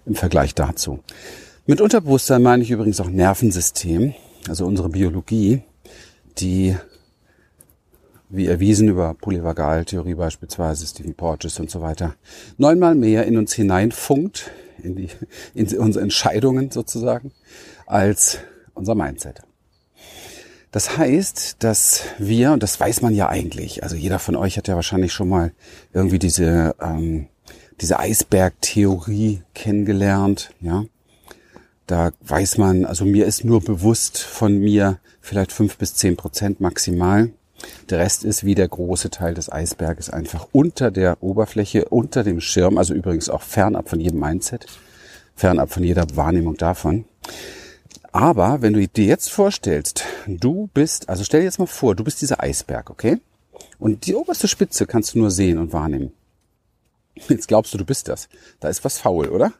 im 0.06 0.16
Vergleich 0.16 0.54
dazu. 0.54 1.00
Mit 1.66 1.82
Unterbewusstsein 1.82 2.44
meine 2.44 2.64
ich 2.64 2.72
übrigens 2.72 3.02
auch 3.02 3.10
Nervensystem, 3.10 4.14
also 4.48 4.66
unsere 4.66 4.90
Biologie, 4.90 5.64
die 6.38 6.76
wie 8.30 8.46
erwiesen 8.46 8.88
über 8.88 9.16
Polyvagaltheorie 9.16 10.14
beispielsweise, 10.14 10.86
Stephen 10.86 11.16
Porges 11.16 11.60
und 11.60 11.72
so 11.72 11.82
weiter, 11.82 12.16
neunmal 12.58 12.94
mehr 12.94 13.26
in 13.26 13.38
uns 13.38 13.54
hineinfunkt, 13.54 14.52
in, 14.84 14.96
die, 14.96 15.10
in 15.54 15.68
unsere 15.78 16.04
Entscheidungen 16.04 16.72
sozusagen, 16.72 17.32
als 17.86 18.40
unser 18.74 18.96
Mindset. 18.96 19.42
Das 20.72 20.98
heißt, 20.98 21.58
dass 21.64 22.04
wir, 22.20 22.52
und 22.52 22.62
das 22.62 22.80
weiß 22.80 23.02
man 23.02 23.16
ja 23.16 23.28
eigentlich, 23.28 23.82
also 23.82 23.96
jeder 23.96 24.20
von 24.20 24.36
euch 24.36 24.58
hat 24.58 24.68
ja 24.68 24.76
wahrscheinlich 24.76 25.14
schon 25.14 25.30
mal 25.30 25.52
irgendwie 25.94 26.20
diese, 26.20 26.76
ähm, 26.80 27.28
diese 27.82 28.00
Eisbergtheorie 28.00 29.42
kennengelernt, 29.54 30.52
ja. 30.62 30.86
Da 31.88 32.12
weiß 32.22 32.60
man, 32.60 32.86
also 32.86 33.04
mir 33.04 33.26
ist 33.26 33.44
nur 33.44 33.62
bewusst 33.62 34.20
von 34.20 34.60
mir 34.60 35.00
vielleicht 35.22 35.52
fünf 35.52 35.78
bis 35.78 35.96
zehn 35.96 36.18
Prozent 36.18 36.60
maximal. 36.60 37.32
Der 37.90 38.00
Rest 38.00 38.24
ist 38.24 38.44
wie 38.44 38.56
der 38.56 38.68
große 38.68 39.10
Teil 39.10 39.34
des 39.34 39.52
Eisberges 39.52 40.10
einfach 40.10 40.48
unter 40.52 40.92
der 40.92 41.22
Oberfläche, 41.22 41.86
unter 41.86 42.24
dem 42.24 42.40
Schirm, 42.42 42.78
also 42.78 42.94
übrigens 42.94 43.30
auch 43.30 43.42
fernab 43.42 43.90
von 43.90 44.00
jedem 44.00 44.20
Mindset, 44.20 44.66
fernab 45.36 45.72
von 45.72 45.84
jeder 45.84 46.06
Wahrnehmung 46.16 46.56
davon. 46.56 47.06
Aber 48.12 48.62
wenn 48.62 48.74
du 48.74 48.88
dir 48.88 49.06
jetzt 49.06 49.32
vorstellst, 49.32 50.04
du 50.28 50.70
bist, 50.74 51.10
also 51.10 51.24
stell 51.24 51.42
dir 51.42 51.46
jetzt 51.46 51.60
mal 51.60 51.68
vor, 51.68 51.96
du 51.96 52.04
bist 52.04 52.22
dieser 52.22 52.42
Eisberg, 52.42 52.90
okay? 52.90 53.20
Und 53.78 54.06
die 54.08 54.16
oberste 54.16 54.48
Spitze 54.48 54.86
kannst 54.86 55.14
du 55.14 55.20
nur 55.20 55.32
sehen 55.32 55.58
und 55.58 55.74
wahrnehmen. 55.74 56.12
Jetzt 57.28 57.48
glaubst 57.48 57.74
du, 57.74 57.78
du 57.78 57.86
bist 57.86 58.08
das. 58.08 58.30
Da 58.60 58.70
ist 58.70 58.84
was 58.84 58.98
faul, 58.98 59.28
oder? 59.28 59.54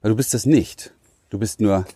Weil 0.00 0.10
du 0.10 0.16
bist 0.16 0.34
das 0.34 0.46
nicht. 0.46 0.92
Du 1.30 1.38
bist 1.38 1.60
nur 1.60 1.86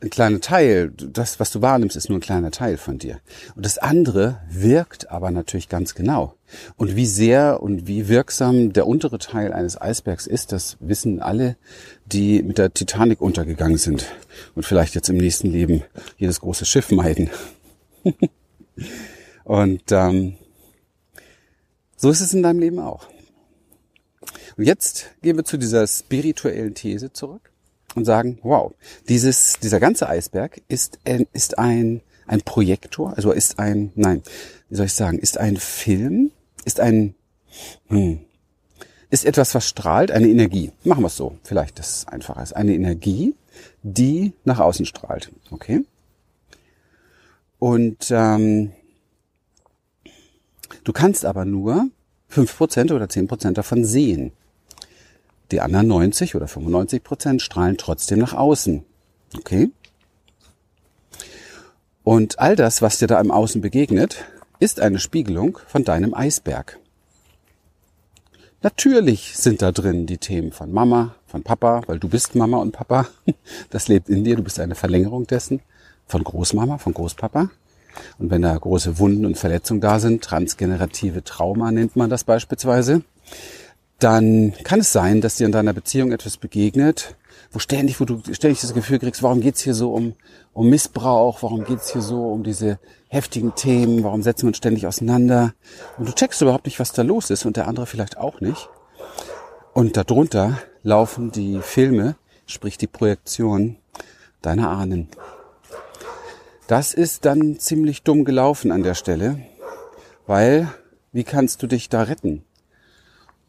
ein 0.00 0.10
kleiner 0.10 0.40
Teil, 0.40 0.90
das, 0.90 1.40
was 1.40 1.50
du 1.50 1.60
wahrnimmst, 1.60 1.96
ist 1.96 2.08
nur 2.08 2.18
ein 2.18 2.22
kleiner 2.22 2.50
Teil 2.50 2.76
von 2.76 2.98
dir. 2.98 3.20
Und 3.56 3.64
das 3.64 3.78
andere 3.78 4.40
wirkt 4.50 5.10
aber 5.10 5.30
natürlich 5.30 5.68
ganz 5.68 5.94
genau. 5.94 6.34
Und 6.76 6.96
wie 6.96 7.06
sehr 7.06 7.62
und 7.62 7.86
wie 7.86 8.08
wirksam 8.08 8.72
der 8.72 8.86
untere 8.86 9.18
Teil 9.18 9.52
eines 9.52 9.80
Eisbergs 9.80 10.26
ist, 10.26 10.52
das 10.52 10.76
wissen 10.80 11.20
alle, 11.20 11.56
die 12.06 12.42
mit 12.42 12.58
der 12.58 12.72
Titanic 12.72 13.20
untergegangen 13.20 13.78
sind 13.78 14.06
und 14.54 14.64
vielleicht 14.64 14.94
jetzt 14.94 15.08
im 15.08 15.16
nächsten 15.16 15.50
Leben 15.50 15.82
jedes 16.16 16.40
große 16.40 16.64
Schiff 16.64 16.90
meiden. 16.90 17.30
und 19.44 19.82
ähm, 19.90 20.36
so 21.96 22.10
ist 22.10 22.20
es 22.20 22.32
in 22.32 22.42
deinem 22.42 22.60
Leben 22.60 22.78
auch. 22.78 23.08
Und 24.56 24.64
jetzt 24.64 25.10
gehen 25.22 25.36
wir 25.36 25.44
zu 25.44 25.56
dieser 25.56 25.86
spirituellen 25.86 26.74
These 26.74 27.12
zurück 27.12 27.52
und 27.98 28.04
sagen, 28.04 28.38
wow, 28.42 28.72
dieses, 29.08 29.54
dieser 29.62 29.80
ganze 29.80 30.08
Eisberg 30.08 30.60
ist, 30.68 30.98
ein, 31.04 31.26
ist 31.32 31.58
ein, 31.58 32.00
ein 32.26 32.40
Projektor, 32.42 33.14
also 33.16 33.32
ist 33.32 33.58
ein, 33.58 33.92
nein, 33.94 34.22
wie 34.68 34.76
soll 34.76 34.86
ich 34.86 34.94
sagen, 34.94 35.18
ist 35.18 35.38
ein 35.38 35.56
Film, 35.56 36.30
ist 36.64 36.80
ein, 36.80 37.14
hm, 37.88 38.20
ist 39.10 39.24
etwas, 39.24 39.54
was 39.54 39.66
strahlt, 39.66 40.10
eine 40.10 40.28
Energie. 40.28 40.72
Machen 40.84 41.02
wir 41.02 41.06
es 41.06 41.16
so, 41.16 41.38
vielleicht 41.42 41.78
das 41.78 41.98
ist 41.98 42.08
einfacher 42.08 42.42
ist. 42.42 42.54
Eine 42.54 42.74
Energie, 42.74 43.34
die 43.82 44.32
nach 44.44 44.58
außen 44.58 44.86
strahlt. 44.86 45.32
Okay? 45.50 45.84
Und 47.58 48.10
ähm, 48.10 48.72
du 50.84 50.92
kannst 50.92 51.24
aber 51.24 51.44
nur 51.44 51.88
fünf 52.28 52.56
Prozent 52.56 52.92
oder 52.92 53.08
zehn 53.08 53.26
Prozent 53.26 53.58
davon 53.58 53.84
sehen. 53.84 54.32
Die 55.50 55.60
anderen 55.60 55.88
90 55.88 56.34
oder 56.34 56.46
95 56.46 57.02
Prozent 57.02 57.42
strahlen 57.42 57.78
trotzdem 57.78 58.18
nach 58.18 58.34
außen. 58.34 58.84
Okay? 59.36 59.70
Und 62.04 62.38
all 62.38 62.56
das, 62.56 62.82
was 62.82 62.98
dir 62.98 63.06
da 63.06 63.20
im 63.20 63.30
Außen 63.30 63.60
begegnet, 63.60 64.24
ist 64.60 64.80
eine 64.80 64.98
Spiegelung 64.98 65.58
von 65.66 65.84
deinem 65.84 66.14
Eisberg. 66.14 66.78
Natürlich 68.60 69.36
sind 69.36 69.62
da 69.62 69.70
drin 69.70 70.06
die 70.06 70.18
Themen 70.18 70.50
von 70.50 70.72
Mama, 70.72 71.14
von 71.26 71.44
Papa, 71.44 71.82
weil 71.86 72.00
du 72.00 72.08
bist 72.08 72.34
Mama 72.34 72.58
und 72.58 72.72
Papa. 72.72 73.06
Das 73.70 73.88
lebt 73.88 74.08
in 74.08 74.24
dir, 74.24 74.36
du 74.36 74.42
bist 74.42 74.58
eine 74.58 74.74
Verlängerung 74.74 75.26
dessen. 75.26 75.60
Von 76.06 76.24
Großmama, 76.24 76.78
von 76.78 76.94
Großpapa. 76.94 77.50
Und 78.18 78.30
wenn 78.30 78.42
da 78.42 78.56
große 78.56 78.98
Wunden 78.98 79.26
und 79.26 79.38
Verletzungen 79.38 79.80
da 79.80 80.00
sind, 80.00 80.24
transgenerative 80.24 81.22
Trauma 81.22 81.70
nennt 81.70 81.96
man 81.96 82.10
das 82.10 82.24
beispielsweise, 82.24 83.02
dann 83.98 84.52
kann 84.62 84.80
es 84.80 84.92
sein, 84.92 85.20
dass 85.20 85.36
dir 85.36 85.46
in 85.46 85.52
deiner 85.52 85.72
Beziehung 85.72 86.12
etwas 86.12 86.36
begegnet, 86.36 87.16
wo 87.50 87.58
ständig, 87.58 88.00
wo 88.00 88.04
du 88.04 88.20
ständig 88.32 88.60
das 88.60 88.74
Gefühl 88.74 88.98
kriegst, 88.98 89.22
warum 89.22 89.40
geht's 89.40 89.60
hier 89.62 89.74
so 89.74 89.92
um, 89.92 90.14
um 90.52 90.68
Missbrauch, 90.68 91.42
warum 91.42 91.64
geht's 91.64 91.92
hier 91.92 92.02
so 92.02 92.30
um 92.30 92.44
diese 92.44 92.78
heftigen 93.08 93.54
Themen, 93.54 94.04
warum 94.04 94.22
setzen 94.22 94.44
wir 94.44 94.48
uns 94.48 94.58
ständig 94.58 94.86
auseinander 94.86 95.54
und 95.98 96.08
du 96.08 96.12
checkst 96.12 96.42
überhaupt 96.42 96.66
nicht, 96.66 96.78
was 96.78 96.92
da 96.92 97.02
los 97.02 97.30
ist 97.30 97.44
und 97.44 97.56
der 97.56 97.66
andere 97.66 97.86
vielleicht 97.86 98.18
auch 98.18 98.40
nicht. 98.40 98.68
Und 99.72 99.96
darunter 99.96 100.58
laufen 100.82 101.32
die 101.32 101.60
Filme, 101.60 102.16
sprich 102.46 102.78
die 102.78 102.86
Projektion 102.86 103.76
deiner 104.42 104.70
Ahnen. 104.70 105.08
Das 106.66 106.94
ist 106.94 107.24
dann 107.24 107.58
ziemlich 107.58 108.02
dumm 108.02 108.24
gelaufen 108.24 108.70
an 108.70 108.82
der 108.82 108.94
Stelle, 108.94 109.40
weil 110.26 110.68
wie 111.12 111.24
kannst 111.24 111.62
du 111.62 111.66
dich 111.66 111.88
da 111.88 112.02
retten? 112.02 112.44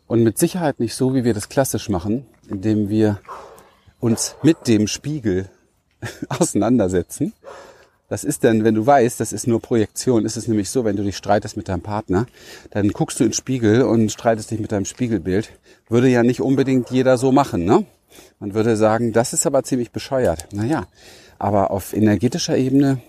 Und 0.09 0.23
mit 0.23 0.39
Sicherheit 0.39 0.79
nicht 0.79 0.95
so, 0.95 1.13
wie 1.13 1.23
wir 1.23 1.35
das 1.35 1.49
klassisch 1.49 1.87
machen, 1.87 2.25
indem 2.49 2.89
wir 2.89 3.21
uns 3.99 4.35
mit 4.41 4.67
dem 4.67 4.87
Spiegel 4.87 5.51
auseinandersetzen. 6.29 7.33
Das 8.07 8.23
ist 8.23 8.43
dann, 8.43 8.63
wenn 8.63 8.73
du 8.73 8.87
weißt, 8.87 9.19
das 9.19 9.31
ist 9.31 9.45
nur 9.45 9.61
Projektion, 9.61 10.25
ist 10.25 10.35
es 10.35 10.47
nämlich 10.47 10.71
so, 10.71 10.83
wenn 10.83 10.95
du 10.95 11.03
dich 11.03 11.15
streitest 11.15 11.57
mit 11.57 11.69
deinem 11.69 11.83
Partner, 11.83 12.25
dann 12.71 12.89
guckst 12.89 13.19
du 13.19 13.23
ins 13.23 13.35
Spiegel 13.35 13.83
und 13.83 14.11
streitest 14.11 14.49
dich 14.49 14.59
mit 14.59 14.71
deinem 14.71 14.85
Spiegelbild. 14.85 15.51
Würde 15.89 16.07
ja 16.07 16.23
nicht 16.23 16.41
unbedingt 16.41 16.89
jeder 16.89 17.19
so 17.19 17.31
machen, 17.31 17.63
ne? 17.63 17.85
Man 18.39 18.55
würde 18.55 18.77
sagen, 18.77 19.13
das 19.13 19.33
ist 19.33 19.45
aber 19.45 19.61
ziemlich 19.61 19.91
bescheuert. 19.91 20.47
Naja, 20.51 20.87
aber 21.37 21.69
auf 21.69 21.93
energetischer 21.93 22.57
Ebene 22.57 22.99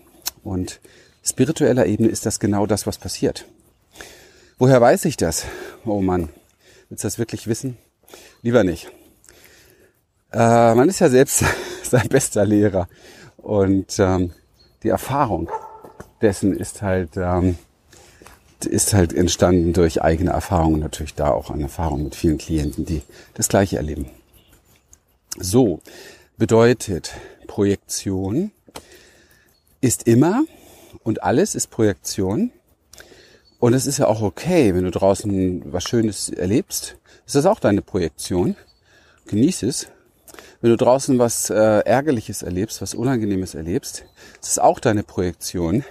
und 0.45 0.81
spiritueller 1.23 1.87
Ebene 1.87 2.11
ist 2.11 2.27
das 2.27 2.41
genau 2.41 2.67
das, 2.67 2.87
was 2.87 2.99
passiert. 2.99 3.47
Woher 4.59 4.83
weiß 4.83 5.07
ich 5.07 5.17
das? 5.17 5.47
Oh 5.87 6.03
Mann, 6.03 6.29
willst 6.91 7.05
du 7.05 7.07
das 7.07 7.19
wirklich 7.19 7.47
wissen? 7.47 7.79
Lieber 8.43 8.65
nicht. 8.65 8.91
Äh, 10.33 10.75
man 10.75 10.89
ist 10.89 11.01
ja 11.01 11.09
selbst 11.09 11.45
sein 11.83 12.09
bester 12.09 12.45
Lehrer 12.45 12.89
und 13.39 13.99
ähm, 13.99 14.33
die 14.83 14.89
Erfahrung 14.89 15.51
dessen 16.21 16.55
ist 16.57 16.83
halt 16.83 17.17
ähm, 17.17 17.57
ist 18.67 18.93
halt 18.93 19.15
entstanden 19.15 19.73
durch 19.73 20.03
eigene 20.03 20.33
Erfahrungen 20.33 20.81
natürlich 20.81 21.15
da 21.15 21.31
auch 21.31 21.51
an 21.51 21.63
Erfahrungen 21.63 22.05
mit 22.05 22.15
vielen 22.15 22.37
Klienten, 22.37 22.85
die 22.85 23.03
das 23.33 23.49
Gleiche 23.49 23.79
erleben. 23.79 24.11
So 25.39 25.81
bedeutet 26.37 27.13
Projektion 27.47 28.51
ist 29.81 30.07
immer 30.07 30.45
und 31.03 31.23
alles 31.23 31.55
ist 31.55 31.69
Projektion. 31.69 32.53
Und 33.61 33.75
es 33.75 33.87
ist 33.87 33.99
ja 33.99 34.07
auch 34.07 34.23
okay, 34.23 34.75
wenn 34.75 34.85
du 34.85 34.91
draußen 34.91 35.73
was 35.73 35.85
Schönes 35.85 36.31
erlebst. 36.31 36.97
Ist 37.27 37.37
das 37.37 37.45
auch 37.45 37.61
deine 37.61 37.83
Projektion? 37.83 38.57
Genieß 39.27 39.63
es. 39.65 39.89
Wenn 40.63 40.71
du 40.71 40.77
draußen 40.79 41.19
was 41.19 41.51
äh, 41.51 41.55
Ärgerliches 41.55 42.43
erlebst, 42.43 42.81
was 42.81 42.95
Unangenehmes 42.95 43.55
erlebst, 43.55 44.07
ist 44.41 44.57
das 44.57 44.59
auch 44.59 44.81
deine 44.81 45.03
Projektion. 45.03 45.85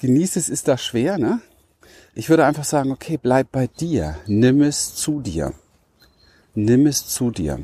Genieß 0.00 0.36
es, 0.36 0.48
ist 0.48 0.68
da 0.68 0.78
schwer, 0.78 1.18
ne? 1.18 1.40
Ich 2.14 2.28
würde 2.28 2.46
einfach 2.46 2.62
sagen, 2.62 2.92
okay, 2.92 3.18
bleib 3.20 3.50
bei 3.50 3.66
dir. 3.66 4.16
Nimm 4.26 4.62
es 4.62 4.94
zu 4.94 5.20
dir. 5.20 5.52
Nimm 6.54 6.86
es 6.86 7.08
zu 7.08 7.32
dir. 7.32 7.58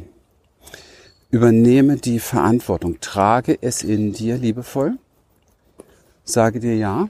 Übernehme 1.30 1.96
die 1.96 2.18
Verantwortung. 2.18 2.98
Trage 3.00 3.56
es 3.60 3.84
in 3.84 4.12
dir 4.12 4.36
liebevoll. 4.36 4.98
Sage 6.24 6.58
dir 6.58 6.76
ja, 6.76 7.08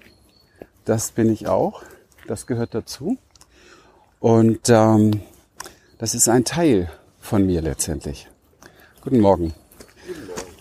das 0.85 1.13
bin 1.13 1.33
ich 1.33 1.47
auch. 1.47 1.83
Das 2.27 2.47
gehört 2.47 2.75
dazu. 2.75 3.19
Und 4.19 4.69
ähm, 4.69 5.23
das 5.99 6.15
ist 6.15 6.29
ein 6.29 6.45
Teil 6.45 6.91
von 7.21 7.47
mir 7.47 7.63
letztendlich. 7.63 8.29
Guten 9.03 9.21
Morgen. 9.21 9.55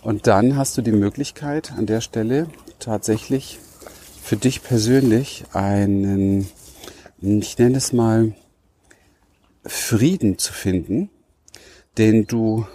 Und 0.02 0.28
dann 0.28 0.56
hast 0.56 0.78
du 0.78 0.82
die 0.82 0.92
Möglichkeit 0.92 1.72
an 1.72 1.86
der 1.86 2.02
Stelle 2.02 2.48
tatsächlich 2.80 3.60
für 4.22 4.38
dich 4.38 4.64
persönlich 4.64 5.44
einen, 5.54 6.48
ich 7.22 7.58
nenne 7.58 7.78
es 7.78 7.92
mal, 7.92 8.34
Frieden 9.66 10.38
zu 10.38 10.54
finden, 10.54 11.10
den 11.98 12.28
du 12.28 12.66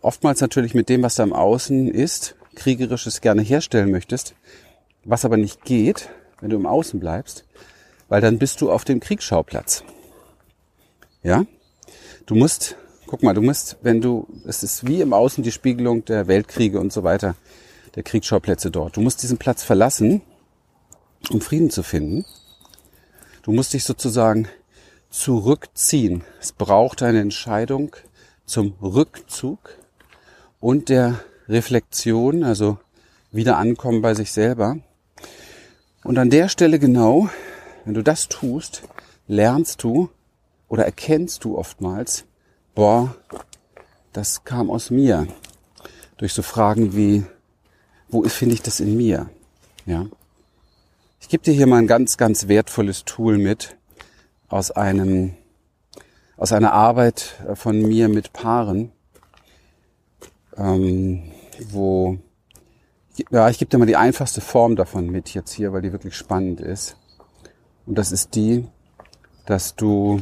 oftmals 0.00 0.40
natürlich 0.40 0.74
mit 0.74 0.88
dem, 0.88 1.02
was 1.02 1.16
da 1.16 1.22
im 1.22 1.32
Außen 1.32 1.88
ist, 1.88 2.36
kriegerisches 2.54 3.20
gerne 3.20 3.42
herstellen 3.42 3.90
möchtest, 3.90 4.34
was 5.04 5.24
aber 5.24 5.36
nicht 5.36 5.64
geht, 5.64 6.08
wenn 6.42 6.50
du 6.50 6.56
im 6.56 6.66
Außen 6.66 7.00
bleibst, 7.00 7.44
weil 8.08 8.20
dann 8.20 8.38
bist 8.38 8.60
du 8.60 8.70
auf 8.70 8.84
dem 8.84 9.00
Kriegsschauplatz. 9.00 9.84
Ja? 11.22 11.46
Du 12.26 12.34
musst, 12.34 12.76
guck 13.06 13.22
mal, 13.22 13.32
du 13.32 13.40
musst, 13.40 13.78
wenn 13.82 14.00
du, 14.00 14.26
es 14.44 14.62
ist 14.62 14.86
wie 14.86 15.00
im 15.00 15.12
Außen 15.12 15.42
die 15.42 15.52
Spiegelung 15.52 16.04
der 16.04 16.26
Weltkriege 16.26 16.80
und 16.80 16.92
so 16.92 17.04
weiter, 17.04 17.36
der 17.94 18.02
Kriegsschauplätze 18.02 18.70
dort. 18.70 18.96
Du 18.96 19.00
musst 19.00 19.22
diesen 19.22 19.38
Platz 19.38 19.62
verlassen, 19.62 20.20
um 21.30 21.40
Frieden 21.40 21.70
zu 21.70 21.82
finden. 21.82 22.24
Du 23.42 23.52
musst 23.52 23.72
dich 23.72 23.84
sozusagen 23.84 24.48
zurückziehen. 25.10 26.24
Es 26.40 26.52
braucht 26.52 27.02
eine 27.02 27.20
Entscheidung 27.20 27.94
zum 28.46 28.74
Rückzug 28.82 29.78
und 30.58 30.88
der 30.88 31.20
Reflexion, 31.48 32.42
also 32.42 32.78
wieder 33.30 33.58
ankommen 33.58 34.02
bei 34.02 34.14
sich 34.14 34.32
selber. 34.32 34.78
Und 36.04 36.18
an 36.18 36.30
der 36.30 36.48
Stelle 36.48 36.78
genau, 36.78 37.28
wenn 37.84 37.94
du 37.94 38.02
das 38.02 38.28
tust, 38.28 38.82
lernst 39.28 39.82
du 39.82 40.10
oder 40.68 40.84
erkennst 40.84 41.44
du 41.44 41.56
oftmals, 41.56 42.24
boah, 42.74 43.14
das 44.12 44.44
kam 44.44 44.70
aus 44.70 44.90
mir. 44.90 45.26
Durch 46.16 46.32
so 46.32 46.42
Fragen 46.42 46.96
wie, 46.96 47.24
wo 48.08 48.22
finde 48.24 48.54
ich 48.54 48.62
das 48.62 48.80
in 48.80 48.96
mir? 48.96 49.30
Ja. 49.86 50.06
Ich 51.20 51.28
gebe 51.28 51.42
dir 51.42 51.54
hier 51.54 51.66
mal 51.66 51.78
ein 51.78 51.86
ganz, 51.86 52.16
ganz 52.16 52.48
wertvolles 52.48 53.04
Tool 53.04 53.38
mit 53.38 53.76
aus 54.48 54.70
einem, 54.70 55.34
aus 56.36 56.52
einer 56.52 56.72
Arbeit 56.72 57.36
von 57.54 57.80
mir 57.80 58.08
mit 58.08 58.32
Paaren 58.32 58.92
ähm, 60.56 61.22
wo, 61.68 62.18
ja, 63.30 63.48
ich 63.48 63.58
gebe 63.58 63.70
dir 63.70 63.78
mal 63.78 63.86
die 63.86 63.96
einfachste 63.96 64.40
Form 64.40 64.76
davon 64.76 65.10
mit 65.10 65.34
jetzt 65.34 65.52
hier, 65.52 65.72
weil 65.72 65.82
die 65.82 65.92
wirklich 65.92 66.16
spannend 66.16 66.60
ist. 66.60 66.96
Und 67.86 67.98
das 67.98 68.12
ist 68.12 68.34
die, 68.34 68.66
dass 69.46 69.74
du, 69.74 70.20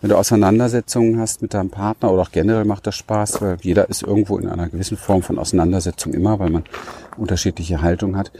wenn 0.00 0.10
du 0.10 0.16
Auseinandersetzungen 0.16 1.18
hast 1.18 1.42
mit 1.42 1.54
deinem 1.54 1.70
Partner 1.70 2.12
oder 2.12 2.22
auch 2.22 2.30
generell 2.30 2.64
macht 2.64 2.86
das 2.86 2.96
Spaß, 2.96 3.40
weil 3.40 3.56
jeder 3.62 3.88
ist 3.88 4.02
irgendwo 4.02 4.38
in 4.38 4.48
einer 4.48 4.68
gewissen 4.68 4.96
Form 4.96 5.22
von 5.22 5.38
Auseinandersetzung 5.38 6.12
immer, 6.12 6.38
weil 6.38 6.50
man 6.50 6.64
unterschiedliche 7.16 7.80
Haltung 7.80 8.16
hat, 8.16 8.32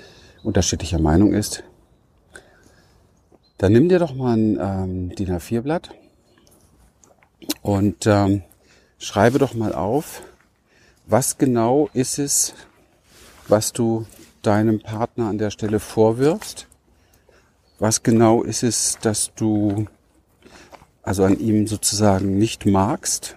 unterschiedlicher 0.43 1.01
Meinung 1.01 1.33
ist. 1.33 1.65
Dann 3.57 3.73
nimm 3.73 3.89
dir 3.89 3.99
doch 3.99 4.15
mal 4.15 4.37
ein 4.37 4.59
ähm, 4.61 5.15
DIN 5.17 5.31
A4-Blatt 5.31 5.91
und 7.63 8.07
ähm, 8.07 8.43
schreibe 8.99 9.39
doch 9.39 9.55
mal 9.55 9.75
auf, 9.75 10.23
was 11.07 11.39
genau 11.39 11.89
ist 11.93 12.19
es, 12.19 12.55
was 13.49 13.73
du 13.73 14.07
deinem 14.43 14.81
Partner 14.81 15.27
an 15.27 15.39
der 15.39 15.51
Stelle 15.51 15.81
vorwirfst? 15.81 16.67
Was 17.79 18.03
genau 18.03 18.43
ist 18.43 18.63
es, 18.63 18.99
dass 19.01 19.33
du 19.35 19.87
also 21.03 21.25
an 21.25 21.39
ihm 21.39 21.67
sozusagen 21.67 22.39
nicht 22.39 22.67
magst? 22.67 23.37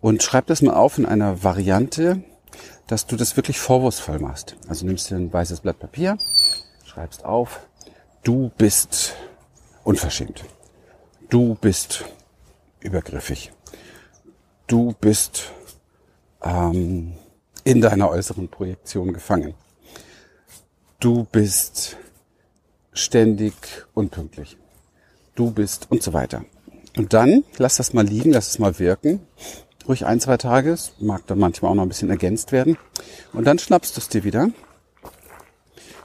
Und 0.00 0.22
schreib 0.22 0.46
das 0.46 0.62
mal 0.62 0.74
auf 0.74 0.98
in 0.98 1.06
einer 1.06 1.42
Variante, 1.42 2.22
dass 2.86 3.06
du 3.06 3.16
das 3.16 3.36
wirklich 3.36 3.58
vorwurfsvoll 3.58 4.18
machst. 4.18 4.56
Also 4.68 4.86
nimmst 4.86 5.10
dir 5.10 5.16
ein 5.16 5.32
weißes 5.32 5.60
Blatt 5.60 5.78
Papier, 5.78 6.18
schreibst 6.84 7.24
auf, 7.24 7.60
du 8.22 8.50
bist 8.56 9.14
unverschämt. 9.84 10.44
Du 11.28 11.56
bist 11.56 12.04
übergriffig. 12.80 13.52
Du 14.66 14.94
bist 15.00 15.52
ähm, 16.42 17.14
in 17.68 17.82
deiner 17.82 18.08
äußeren 18.08 18.48
Projektion 18.48 19.12
gefangen. 19.12 19.52
Du 21.00 21.24
bist 21.30 21.98
ständig 22.94 23.52
unpünktlich. 23.92 24.56
Du 25.34 25.50
bist 25.50 25.90
und 25.90 26.02
so 26.02 26.14
weiter. 26.14 26.46
Und 26.96 27.12
dann 27.12 27.44
lass 27.58 27.76
das 27.76 27.92
mal 27.92 28.06
liegen, 28.06 28.32
lass 28.32 28.48
es 28.48 28.58
mal 28.58 28.78
wirken. 28.78 29.20
Ruhig 29.86 30.06
ein, 30.06 30.18
zwei 30.18 30.38
Tage. 30.38 30.70
Es 30.72 30.94
mag 30.98 31.26
dann 31.26 31.38
manchmal 31.38 31.70
auch 31.70 31.74
noch 31.74 31.82
ein 31.82 31.90
bisschen 31.90 32.08
ergänzt 32.08 32.52
werden. 32.52 32.78
Und 33.34 33.44
dann 33.44 33.58
schnappst 33.58 33.98
du 33.98 34.00
es 34.00 34.08
dir 34.08 34.24
wieder. 34.24 34.48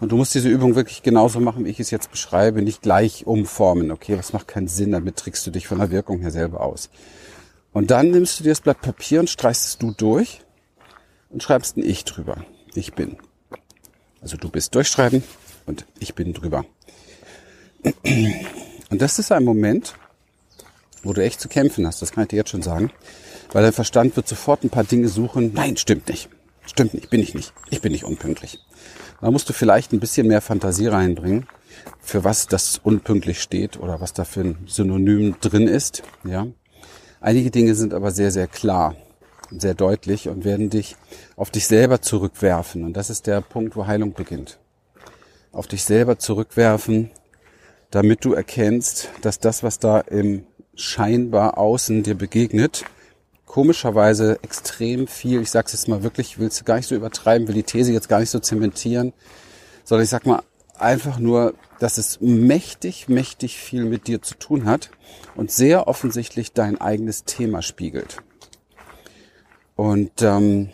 Und 0.01 0.11
du 0.11 0.17
musst 0.17 0.35
diese 0.35 0.49
Übung 0.49 0.75
wirklich 0.75 1.01
genauso 1.01 1.39
machen, 1.39 1.63
wie 1.63 1.69
ich 1.69 1.79
es 1.79 1.91
jetzt 1.91 2.11
beschreibe, 2.11 2.61
nicht 2.61 2.81
gleich 2.81 3.25
umformen. 3.25 3.89
Okay, 3.89 4.17
das 4.17 4.33
macht 4.33 4.49
keinen 4.49 4.67
Sinn, 4.67 4.91
damit 4.91 5.15
trickst 5.15 5.47
du 5.47 5.51
dich 5.51 5.65
von 5.65 5.79
der 5.79 5.91
Wirkung 5.91 6.19
her 6.19 6.31
selber 6.31 6.59
aus. 6.59 6.89
Und 7.71 7.89
dann 7.89 8.11
nimmst 8.11 8.37
du 8.37 8.43
dir 8.43 8.49
das 8.49 8.59
Blatt 8.59 8.81
Papier 8.81 9.21
und 9.21 9.29
streichst 9.29 9.65
es 9.65 9.77
du 9.77 9.91
durch 9.91 10.42
und 11.33 11.43
schreibst 11.43 11.75
ein 11.75 11.83
Ich 11.83 12.05
drüber. 12.05 12.45
Ich 12.75 12.93
bin. 12.93 13.17
Also 14.21 14.37
du 14.37 14.49
bist 14.49 14.73
durchschreiben 14.75 15.23
und 15.65 15.85
ich 15.99 16.15
bin 16.15 16.33
drüber. 16.33 16.65
Und 18.89 19.01
das 19.01 19.19
ist 19.19 19.31
ein 19.31 19.43
Moment, 19.43 19.95
wo 21.01 21.11
du 21.11 21.21
echt 21.21 21.41
zu 21.41 21.49
kämpfen 21.49 21.85
hast, 21.85 22.01
das 22.01 22.11
kann 22.11 22.23
ich 22.23 22.29
dir 22.29 22.37
jetzt 22.37 22.51
schon 22.51 22.61
sagen. 22.61 22.91
Weil 23.51 23.63
dein 23.63 23.73
Verstand 23.73 24.15
wird 24.15 24.27
sofort 24.27 24.63
ein 24.63 24.69
paar 24.69 24.85
Dinge 24.85 25.09
suchen. 25.09 25.51
Nein, 25.53 25.75
stimmt 25.75 26.07
nicht. 26.07 26.29
Stimmt 26.65 26.93
nicht, 26.93 27.09
bin 27.09 27.21
ich 27.21 27.33
nicht. 27.33 27.53
Ich 27.69 27.81
bin 27.81 27.91
nicht 27.91 28.05
unpünktlich. 28.05 28.59
Da 29.19 29.29
musst 29.29 29.49
du 29.49 29.53
vielleicht 29.53 29.91
ein 29.91 29.99
bisschen 29.99 30.27
mehr 30.27 30.41
Fantasie 30.41 30.87
reinbringen, 30.87 31.47
für 31.99 32.23
was 32.23 32.47
das 32.47 32.79
unpünktlich 32.81 33.41
steht 33.41 33.79
oder 33.79 33.99
was 33.99 34.13
da 34.13 34.23
für 34.23 34.41
ein 34.41 34.57
Synonym 34.65 35.35
drin 35.41 35.67
ist. 35.67 36.03
Ja. 36.23 36.47
Einige 37.19 37.51
Dinge 37.51 37.75
sind 37.75 37.93
aber 37.93 38.11
sehr, 38.11 38.31
sehr 38.31 38.47
klar, 38.47 38.95
sehr 39.59 39.73
deutlich 39.73 40.29
und 40.29 40.45
werden 40.45 40.69
dich 40.69 40.95
auf 41.35 41.49
dich 41.49 41.67
selber 41.67 42.01
zurückwerfen. 42.01 42.83
Und 42.83 42.93
das 42.97 43.09
ist 43.09 43.27
der 43.27 43.41
Punkt, 43.41 43.75
wo 43.75 43.87
Heilung 43.87 44.13
beginnt. 44.13 44.59
Auf 45.51 45.67
dich 45.67 45.83
selber 45.83 46.17
zurückwerfen, 46.17 47.11
damit 47.91 48.25
du 48.25 48.33
erkennst, 48.33 49.09
dass 49.21 49.39
das, 49.39 49.63
was 49.63 49.79
da 49.79 49.99
im 49.99 50.45
scheinbar 50.75 51.57
Außen 51.57 52.03
dir 52.03 52.15
begegnet, 52.15 52.85
komischerweise 53.45 54.39
extrem 54.41 55.05
viel, 55.05 55.41
ich 55.41 55.51
sag's 55.51 55.73
jetzt 55.73 55.87
mal 55.87 56.01
wirklich, 56.01 56.39
will 56.39 56.47
es 56.47 56.65
gar 56.65 56.77
nicht 56.77 56.87
so 56.87 56.95
übertreiben, 56.95 57.47
will 57.47 57.53
die 57.53 57.63
These 57.63 57.93
jetzt 57.93 58.09
gar 58.09 58.19
nicht 58.19 58.31
so 58.31 58.39
zementieren, 58.39 59.13
sondern 59.83 60.03
ich 60.03 60.09
sag 60.09 60.25
mal 60.25 60.41
einfach 60.79 61.19
nur, 61.19 61.53
dass 61.79 61.97
es 61.99 62.19
mächtig, 62.19 63.09
mächtig 63.09 63.57
viel 63.57 63.85
mit 63.85 64.07
dir 64.07 64.21
zu 64.21 64.35
tun 64.35 64.65
hat 64.65 64.89
und 65.35 65.51
sehr 65.51 65.87
offensichtlich 65.87 66.53
dein 66.53 66.81
eigenes 66.81 67.25
Thema 67.25 67.61
spiegelt. 67.61 68.23
Und 69.75 70.21
ähm, 70.21 70.69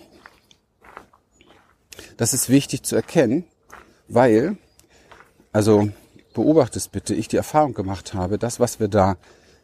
das 2.18 2.34
ist 2.34 2.50
wichtig 2.50 2.84
zu 2.84 2.96
erkennen, 2.96 3.46
weil, 4.08 4.58
also 5.52 5.90
beobachtest 6.34 6.92
bitte, 6.92 7.16
ich 7.16 7.28
die 7.28 7.38
Erfahrung 7.38 7.74
gemacht 7.74 8.14
habe, 8.14 8.38
das, 8.38 8.60
was 8.60 8.80
wir 8.80 8.88
da 8.88 9.18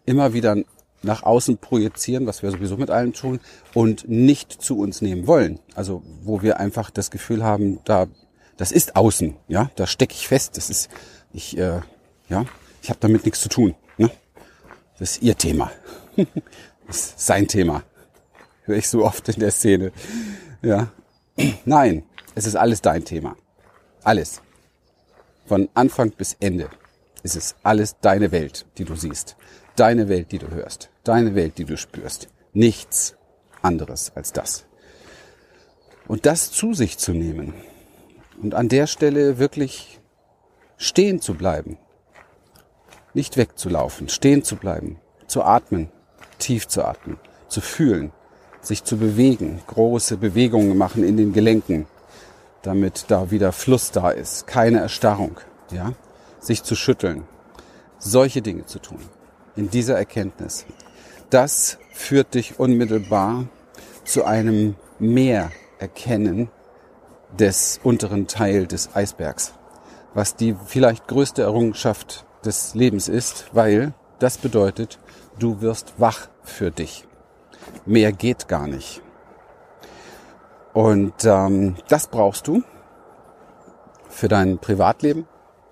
immer 0.05 0.33
wieder 0.33 0.57
nach 1.01 1.23
außen 1.23 1.57
projizieren, 1.57 2.25
was 2.25 2.43
wir 2.43 2.51
sowieso 2.51 2.77
mit 2.77 2.89
allen 2.89 3.13
tun, 3.13 3.39
und 3.73 4.07
nicht 4.07 4.51
zu 4.51 4.79
uns 4.79 5.01
nehmen 5.01 5.27
wollen. 5.27 5.59
Also 5.75 6.01
wo 6.23 6.41
wir 6.41 6.59
einfach 6.59 6.89
das 6.89 7.11
Gefühl 7.11 7.43
haben, 7.43 7.79
da 7.85 8.07
das 8.57 8.71
ist 8.71 8.95
außen, 8.95 9.35
ja, 9.47 9.69
da 9.75 9.85
stecke 9.85 10.13
ich 10.13 10.27
fest, 10.27 10.55
das 10.57 10.69
ist 10.69 10.89
ich, 11.33 11.57
äh, 11.57 11.81
ja, 12.29 12.45
ich 12.81 12.89
habe 12.89 12.99
damit 13.01 13.25
nichts 13.25 13.41
zu 13.41 13.49
tun. 13.49 13.75
Ne? 13.97 14.09
Das 14.97 15.11
ist 15.11 15.23
ihr 15.23 15.37
Thema, 15.37 15.71
das 16.87 16.97
ist 16.97 17.19
sein 17.19 17.47
Thema, 17.47 17.83
höre 18.65 18.77
ich 18.77 18.89
so 18.89 19.05
oft 19.05 19.29
in 19.29 19.39
der 19.39 19.51
Szene. 19.51 19.91
Ja, 20.61 20.91
nein, 21.65 22.03
es 22.35 22.45
ist 22.45 22.55
alles 22.55 22.81
dein 22.81 23.05
Thema, 23.05 23.35
alles, 24.03 24.41
von 25.45 25.69
Anfang 25.73 26.11
bis 26.11 26.35
Ende 26.39 26.69
ist 27.23 27.35
es 27.35 27.55
alles 27.63 27.95
deine 28.01 28.31
Welt, 28.31 28.65
die 28.77 28.85
du 28.85 28.95
siehst 28.95 29.35
deine 29.75 30.09
Welt, 30.09 30.31
die 30.31 30.39
du 30.39 30.49
hörst, 30.49 30.89
deine 31.03 31.35
Welt, 31.35 31.57
die 31.57 31.65
du 31.65 31.77
spürst. 31.77 32.29
Nichts 32.53 33.15
anderes 33.61 34.11
als 34.15 34.31
das. 34.31 34.65
Und 36.07 36.25
das 36.25 36.51
zu 36.51 36.73
sich 36.73 36.97
zu 36.97 37.11
nehmen 37.11 37.53
und 38.41 38.53
an 38.53 38.69
der 38.69 38.87
Stelle 38.87 39.37
wirklich 39.37 39.99
stehen 40.77 41.19
zu 41.19 41.33
bleiben, 41.33 41.77
nicht 43.13 43.37
wegzulaufen, 43.37 44.09
stehen 44.09 44.43
zu 44.43 44.55
bleiben, 44.55 44.99
zu 45.27 45.43
atmen, 45.43 45.89
tief 46.37 46.67
zu 46.67 46.83
atmen, 46.85 47.17
zu 47.47 47.61
fühlen, 47.61 48.11
sich 48.65 48.83
zu 48.83 48.97
bewegen, 48.97 49.61
große 49.67 50.17
Bewegungen 50.17 50.77
machen 50.77 51.03
in 51.03 51.17
den 51.17 51.33
Gelenken, 51.33 51.85
damit 52.61 53.05
da 53.09 53.31
wieder 53.31 53.51
Fluss 53.51 53.91
da 53.91 54.09
ist, 54.09 54.47
keine 54.47 54.79
Erstarrung, 54.79 55.37
ja, 55.71 55.93
sich 56.39 56.63
zu 56.63 56.75
schütteln, 56.75 57.23
solche 57.99 58.41
Dinge 58.41 58.65
zu 58.65 58.79
tun 58.79 58.99
in 59.55 59.69
dieser 59.69 59.97
Erkenntnis. 59.97 60.65
Das 61.29 61.77
führt 61.93 62.33
dich 62.33 62.59
unmittelbar 62.59 63.45
zu 64.03 64.25
einem 64.25 64.75
Mehrerkennen 64.99 66.49
des 67.37 67.79
unteren 67.83 68.27
Teil 68.27 68.67
des 68.67 68.95
Eisbergs, 68.95 69.53
was 70.13 70.35
die 70.35 70.55
vielleicht 70.65 71.07
größte 71.07 71.41
Errungenschaft 71.41 72.25
des 72.43 72.75
Lebens 72.75 73.09
ist, 73.09 73.45
weil 73.51 73.93
das 74.19 74.37
bedeutet, 74.37 74.99
du 75.39 75.61
wirst 75.61 75.93
wach 75.97 76.29
für 76.43 76.71
dich. 76.71 77.04
Mehr 77.85 78.11
geht 78.11 78.47
gar 78.47 78.67
nicht. 78.67 79.01
Und 80.73 81.13
ähm, 81.23 81.75
das 81.87 82.07
brauchst 82.07 82.47
du 82.47 82.63
für 84.09 84.27
dein 84.27 84.57
Privatleben, 84.57 85.27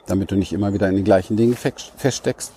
damit 0.08 0.32
du 0.32 0.36
nicht 0.36 0.54
immer 0.54 0.74
wieder 0.74 0.88
in 0.90 0.96
den 0.96 1.04
gleichen 1.04 1.38
Dingen 1.38 1.56
feststeckst. 1.56 2.52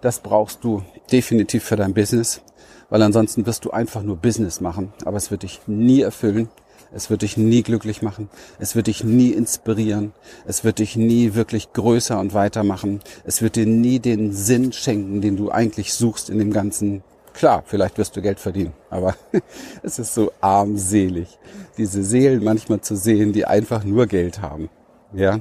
Das 0.00 0.20
brauchst 0.20 0.64
du 0.64 0.82
definitiv 1.10 1.64
für 1.64 1.76
dein 1.76 1.94
Business, 1.94 2.42
weil 2.90 3.02
ansonsten 3.02 3.46
wirst 3.46 3.64
du 3.64 3.70
einfach 3.70 4.02
nur 4.02 4.16
Business 4.16 4.60
machen, 4.60 4.92
aber 5.04 5.16
es 5.16 5.30
wird 5.30 5.44
dich 5.44 5.60
nie 5.66 6.02
erfüllen. 6.02 6.48
Es 6.94 7.08
wird 7.08 7.22
dich 7.22 7.38
nie 7.38 7.62
glücklich 7.62 8.02
machen. 8.02 8.28
Es 8.58 8.76
wird 8.76 8.86
dich 8.86 9.02
nie 9.02 9.30
inspirieren. 9.30 10.12
Es 10.46 10.62
wird 10.62 10.78
dich 10.78 10.94
nie 10.94 11.34
wirklich 11.34 11.72
größer 11.72 12.20
und 12.20 12.34
weiter 12.34 12.64
machen. 12.64 13.00
Es 13.24 13.40
wird 13.40 13.56
dir 13.56 13.66
nie 13.66 13.98
den 13.98 14.32
Sinn 14.32 14.72
schenken, 14.72 15.22
den 15.22 15.36
du 15.36 15.50
eigentlich 15.50 15.94
suchst 15.94 16.28
in 16.28 16.38
dem 16.38 16.52
Ganzen. 16.52 17.02
Klar, 17.34 17.62
vielleicht 17.66 17.98
wirst 17.98 18.16
du 18.16 18.22
Geld 18.22 18.38
verdienen, 18.38 18.74
aber 18.90 19.14
es 19.82 19.98
ist 19.98 20.14
so 20.14 20.32
armselig, 20.40 21.38
diese 21.78 22.02
Seelen 22.02 22.44
manchmal 22.44 22.80
zu 22.80 22.96
sehen, 22.96 23.32
die 23.32 23.46
einfach 23.46 23.84
nur 23.84 24.06
Geld 24.06 24.40
haben. 24.40 24.68
Ja. 25.12 25.40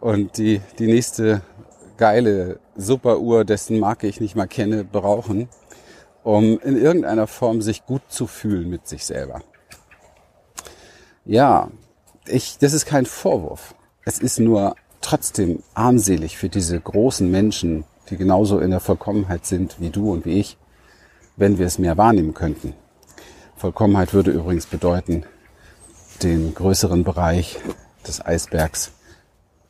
Und 0.00 0.38
die, 0.38 0.60
die 0.78 0.86
nächste 0.86 1.42
geile 1.96 2.60
Superuhr, 2.76 3.44
dessen 3.44 3.78
Marke 3.78 4.06
ich 4.06 4.20
nicht 4.20 4.36
mal 4.36 4.46
kenne, 4.46 4.84
brauchen, 4.84 5.48
um 6.22 6.58
in 6.60 6.76
irgendeiner 6.76 7.26
Form 7.26 7.62
sich 7.62 7.84
gut 7.84 8.02
zu 8.08 8.26
fühlen 8.26 8.68
mit 8.70 8.86
sich 8.86 9.04
selber. 9.04 9.42
Ja, 11.24 11.68
ich, 12.26 12.58
das 12.58 12.72
ist 12.72 12.86
kein 12.86 13.06
Vorwurf. 13.06 13.74
Es 14.04 14.18
ist 14.18 14.38
nur 14.38 14.74
trotzdem 15.00 15.62
armselig 15.74 16.38
für 16.38 16.48
diese 16.48 16.80
großen 16.80 17.30
Menschen, 17.30 17.84
die 18.10 18.16
genauso 18.16 18.58
in 18.60 18.70
der 18.70 18.80
Vollkommenheit 18.80 19.46
sind 19.46 19.80
wie 19.80 19.90
du 19.90 20.12
und 20.12 20.24
wie 20.24 20.40
ich, 20.40 20.56
wenn 21.38 21.58
wir 21.58 21.66
es 21.66 21.78
mehr 21.78 21.96
wahrnehmen 21.96 22.34
könnten. 22.34 22.74
Vollkommenheit 23.56 24.12
würde 24.12 24.32
übrigens 24.32 24.66
bedeuten, 24.66 25.24
den 26.22 26.52
größeren 26.54 27.04
Bereich 27.04 27.58
des 28.06 28.24
Eisbergs 28.24 28.90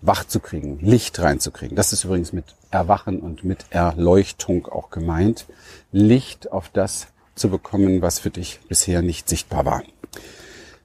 wach 0.00 0.24
zu 0.24 0.40
kriegen, 0.40 0.78
Licht 0.80 1.18
reinzukriegen. 1.20 1.76
Das 1.76 1.92
ist 1.92 2.04
übrigens 2.04 2.32
mit 2.32 2.56
Erwachen 2.70 3.20
und 3.20 3.44
mit 3.44 3.66
Erleuchtung 3.70 4.66
auch 4.66 4.90
gemeint. 4.90 5.46
Licht 5.92 6.52
auf 6.52 6.68
das 6.68 7.08
zu 7.34 7.50
bekommen, 7.50 8.02
was 8.02 8.18
für 8.18 8.30
dich 8.30 8.60
bisher 8.68 9.02
nicht 9.02 9.28
sichtbar 9.28 9.64
war. 9.64 9.82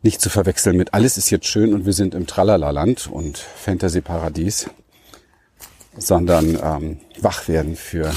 Nicht 0.01 0.19
zu 0.19 0.29
verwechseln 0.29 0.75
mit 0.75 0.93
alles 0.93 1.17
ist 1.17 1.29
jetzt 1.29 1.47
schön 1.47 1.73
und 1.73 1.85
wir 1.85 1.93
sind 1.93 2.13
im 2.13 2.27
Tralala-Land 2.27 3.07
und 3.07 3.37
Fantasy-Paradies, 3.37 4.69
sondern 5.97 6.59
ähm, 6.61 6.99
wach 7.21 7.47
werden 7.47 7.75
für 7.75 8.11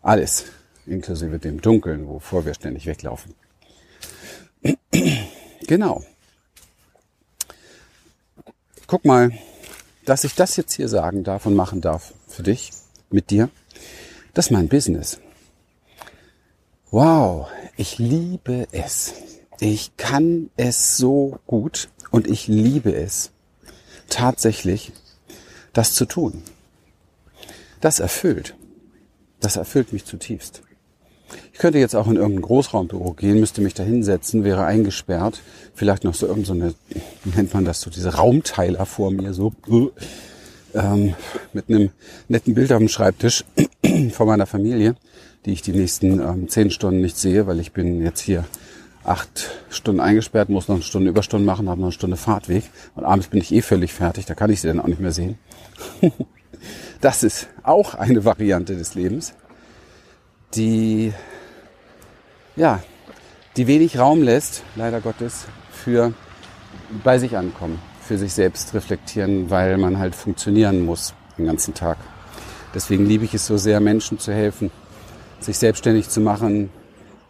alles, 0.00 0.46
inklusive 0.86 1.38
dem 1.38 1.60
Dunkeln, 1.60 2.08
wovor 2.08 2.44
wir 2.44 2.54
ständig 2.54 2.86
weglaufen. 2.86 3.34
genau. 5.66 6.04
Guck 8.86 9.04
mal, 9.04 9.32
dass 10.04 10.24
ich 10.24 10.34
das 10.34 10.56
jetzt 10.56 10.74
hier 10.74 10.88
sagen 10.88 11.24
darf 11.24 11.46
und 11.46 11.54
machen 11.54 11.80
darf 11.80 12.12
für 12.28 12.42
dich, 12.42 12.70
mit 13.10 13.30
dir, 13.30 13.48
das 14.34 14.46
ist 14.46 14.50
mein 14.50 14.68
Business. 14.68 15.20
Wow, 16.90 17.48
ich 17.76 17.98
liebe 17.98 18.66
es. 18.72 19.14
Ich 19.60 19.96
kann 19.96 20.50
es 20.56 20.96
so 20.96 21.38
gut 21.46 21.88
und 22.10 22.26
ich 22.26 22.48
liebe 22.48 22.94
es, 22.94 23.30
tatsächlich 24.08 24.92
das 25.72 25.94
zu 25.94 26.04
tun. 26.04 26.42
Das 27.80 28.00
erfüllt. 28.00 28.54
Das 29.40 29.56
erfüllt 29.56 29.92
mich 29.92 30.04
zutiefst. 30.04 30.62
Ich 31.54 31.60
könnte 31.60 31.78
jetzt 31.78 31.94
auch 31.94 32.08
in 32.08 32.16
irgendein 32.16 32.42
Großraumbüro 32.42 33.12
gehen, 33.12 33.38
müsste 33.38 33.60
mich 33.60 33.74
da 33.74 33.84
hinsetzen, 33.84 34.42
wäre 34.42 34.64
eingesperrt, 34.64 35.40
vielleicht 35.72 36.02
noch 36.02 36.12
so 36.12 36.26
irgendeine, 36.26 36.70
so 36.70 37.30
nennt 37.32 37.54
man 37.54 37.64
das, 37.64 37.80
so 37.80 37.90
diese 37.90 38.16
Raumteiler 38.16 38.84
vor 38.86 39.12
mir, 39.12 39.32
so 39.32 39.52
ähm, 40.74 41.14
mit 41.52 41.68
einem 41.68 41.90
netten 42.26 42.54
Bild 42.54 42.72
auf 42.72 42.78
dem 42.78 42.88
Schreibtisch 42.88 43.44
von 44.10 44.26
meiner 44.26 44.46
Familie, 44.46 44.96
die 45.46 45.52
ich 45.52 45.62
die 45.62 45.70
nächsten 45.70 46.18
ähm, 46.18 46.48
zehn 46.48 46.72
Stunden 46.72 47.00
nicht 47.00 47.16
sehe, 47.16 47.46
weil 47.46 47.60
ich 47.60 47.70
bin 47.70 48.02
jetzt 48.02 48.20
hier 48.20 48.44
acht 49.04 49.48
Stunden 49.70 50.00
eingesperrt, 50.00 50.48
muss 50.48 50.66
noch 50.66 50.74
eine 50.74 50.84
Stunde 50.84 51.08
Überstunden 51.08 51.46
machen, 51.46 51.68
habe 51.68 51.80
noch 51.80 51.86
eine 51.86 51.92
Stunde 51.92 52.16
Fahrtweg 52.16 52.64
und 52.96 53.04
abends 53.04 53.28
bin 53.28 53.40
ich 53.40 53.54
eh 53.54 53.62
völlig 53.62 53.92
fertig, 53.92 54.26
da 54.26 54.34
kann 54.34 54.50
ich 54.50 54.60
sie 54.60 54.66
dann 54.66 54.80
auch 54.80 54.88
nicht 54.88 55.00
mehr 55.00 55.12
sehen. 55.12 55.38
das 57.00 57.22
ist 57.22 57.46
auch 57.62 57.94
eine 57.94 58.24
Variante 58.24 58.74
des 58.74 58.96
Lebens 58.96 59.34
die, 60.56 61.12
ja, 62.56 62.80
die 63.56 63.66
wenig 63.66 63.98
Raum 63.98 64.22
lässt, 64.22 64.62
leider 64.76 65.00
Gottes, 65.00 65.46
für 65.70 66.12
bei 67.02 67.18
sich 67.18 67.36
ankommen, 67.36 67.78
für 68.00 68.18
sich 68.18 68.32
selbst 68.32 68.74
reflektieren, 68.74 69.50
weil 69.50 69.78
man 69.78 69.98
halt 69.98 70.14
funktionieren 70.14 70.84
muss 70.84 71.14
den 71.38 71.46
ganzen 71.46 71.74
Tag. 71.74 71.98
Deswegen 72.74 73.06
liebe 73.06 73.24
ich 73.24 73.34
es 73.34 73.46
so 73.46 73.56
sehr, 73.56 73.80
Menschen 73.80 74.18
zu 74.18 74.32
helfen, 74.32 74.70
sich 75.40 75.58
selbstständig 75.58 76.08
zu 76.08 76.20
machen, 76.20 76.70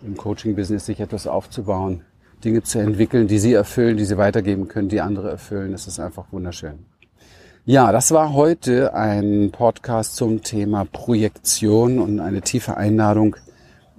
im 0.02 0.16
Coaching-Business 0.16 0.86
sich 0.86 1.00
etwas 1.00 1.26
aufzubauen, 1.26 2.02
Dinge 2.44 2.62
zu 2.62 2.78
entwickeln, 2.78 3.26
die 3.26 3.38
sie 3.38 3.54
erfüllen, 3.54 3.96
die 3.96 4.04
sie 4.04 4.18
weitergeben 4.18 4.68
können, 4.68 4.88
die 4.88 5.00
andere 5.00 5.30
erfüllen. 5.30 5.72
Das 5.72 5.86
ist 5.86 5.98
einfach 5.98 6.26
wunderschön. 6.30 6.86
Ja, 7.66 7.92
das 7.92 8.10
war 8.10 8.34
heute 8.34 8.92
ein 8.92 9.50
Podcast 9.50 10.16
zum 10.16 10.42
Thema 10.42 10.84
Projektion 10.84 11.98
und 11.98 12.20
eine 12.20 12.42
tiefe 12.42 12.76
Einladung, 12.76 13.36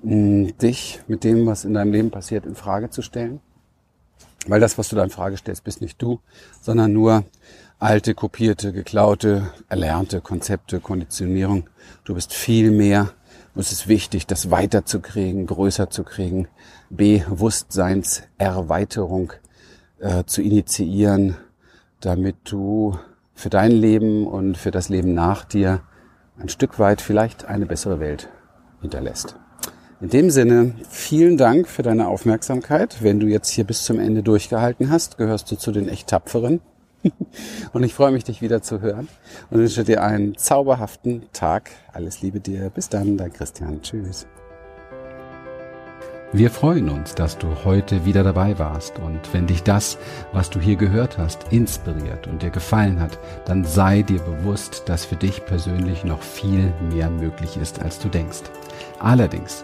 dich 0.06 1.02
mit 1.08 1.24
dem, 1.24 1.48
was 1.48 1.66
in 1.66 1.74
deinem 1.74 1.92
Leben 1.92 2.12
passiert, 2.12 2.46
in 2.46 2.54
Frage 2.56 2.92
zu 2.92 3.02
stellen. 3.02 3.40
Weil 4.48 4.60
das, 4.60 4.78
was 4.78 4.90
du 4.90 4.96
da 4.96 5.04
in 5.04 5.10
Frage 5.10 5.38
stellst, 5.38 5.64
bist 5.64 5.82
nicht 5.82 6.00
du, 6.02 6.20
sondern 6.62 6.94
nur 6.94 7.24
alte, 7.80 8.14
kopierte, 8.14 8.72
geklaute, 8.72 9.52
erlernte 9.68 10.22
Konzepte, 10.22 10.80
Konditionierung. 10.80 11.68
Du 12.04 12.14
bist 12.14 12.34
viel 12.34 12.70
mehr. 12.70 13.14
Es 13.56 13.72
ist 13.72 13.88
wichtig, 13.88 14.28
das 14.28 14.52
weiterzukriegen, 14.52 15.48
größer 15.48 15.90
zu 15.90 16.04
kriegen, 16.04 16.50
Bewusstseinserweiterung 16.90 19.32
äh, 20.00 20.26
zu 20.26 20.42
initiieren, 20.42 21.38
damit 22.02 22.36
du 22.44 23.00
für 23.34 23.50
dein 23.50 23.72
Leben 23.72 24.28
und 24.28 24.58
für 24.58 24.72
das 24.72 24.90
Leben 24.90 25.14
nach 25.14 25.46
dir 25.46 25.84
ein 26.38 26.50
Stück 26.50 26.80
weit 26.80 27.00
vielleicht 27.02 27.46
eine 27.46 27.66
bessere 27.66 28.02
Welt 28.02 28.28
hinterlässt. 28.82 29.38
In 30.02 30.10
dem 30.10 30.30
Sinne, 30.30 30.74
vielen 30.90 31.38
Dank 31.38 31.70
für 31.70 31.82
deine 31.82 32.10
Aufmerksamkeit. 32.10 32.98
Wenn 33.02 33.22
du 33.22 33.28
jetzt 33.28 33.50
hier 33.50 33.64
bis 33.64 33.86
zum 33.86 33.98
Ende 33.98 34.24
durchgehalten 34.24 34.90
hast, 34.90 35.18
gehörst 35.18 35.50
du 35.52 35.56
zu 35.56 35.72
den 35.72 35.88
echt 35.88 36.10
Tapferen. 36.10 36.60
Und 37.74 37.84
ich 37.84 37.94
freue 37.94 38.12
mich, 38.12 38.26
dich 38.26 38.42
wieder 38.42 38.62
zu 38.62 38.82
hören 38.82 39.08
und 39.52 39.60
wünsche 39.60 39.84
dir 39.84 40.02
einen 40.04 40.36
zauberhaften 40.38 41.24
Tag. 41.34 41.70
Alles 41.94 42.22
Liebe 42.22 42.40
dir. 42.40 42.72
Bis 42.72 42.90
dann, 42.90 43.16
dein 43.16 43.32
Christian. 43.32 43.82
Tschüss. 43.84 44.26
Wir 46.34 46.50
freuen 46.50 46.90
uns, 46.90 47.14
dass 47.16 47.38
du 47.38 47.48
heute 47.64 48.06
wieder 48.06 48.24
dabei 48.24 48.60
warst 48.60 49.00
und 49.00 49.20
wenn 49.32 49.48
dich 49.48 49.64
das, 49.64 49.98
was 50.34 50.50
du 50.50 50.60
hier 50.60 50.76
gehört 50.76 51.18
hast, 51.18 51.54
inspiriert 51.54 52.28
und 52.28 52.42
dir 52.42 52.50
gefallen 52.50 53.00
hat, 53.00 53.20
dann 53.46 53.64
sei 53.64 54.02
dir 54.02 54.20
bewusst, 54.20 54.84
dass 54.88 55.06
für 55.06 55.16
dich 55.16 55.46
persönlich 55.46 56.04
noch 56.04 56.22
viel 56.22 56.74
mehr 56.92 57.10
möglich 57.10 57.56
ist, 57.56 57.82
als 57.82 58.00
du 58.00 58.10
denkst. 58.10 58.42
Allerdings, 59.00 59.64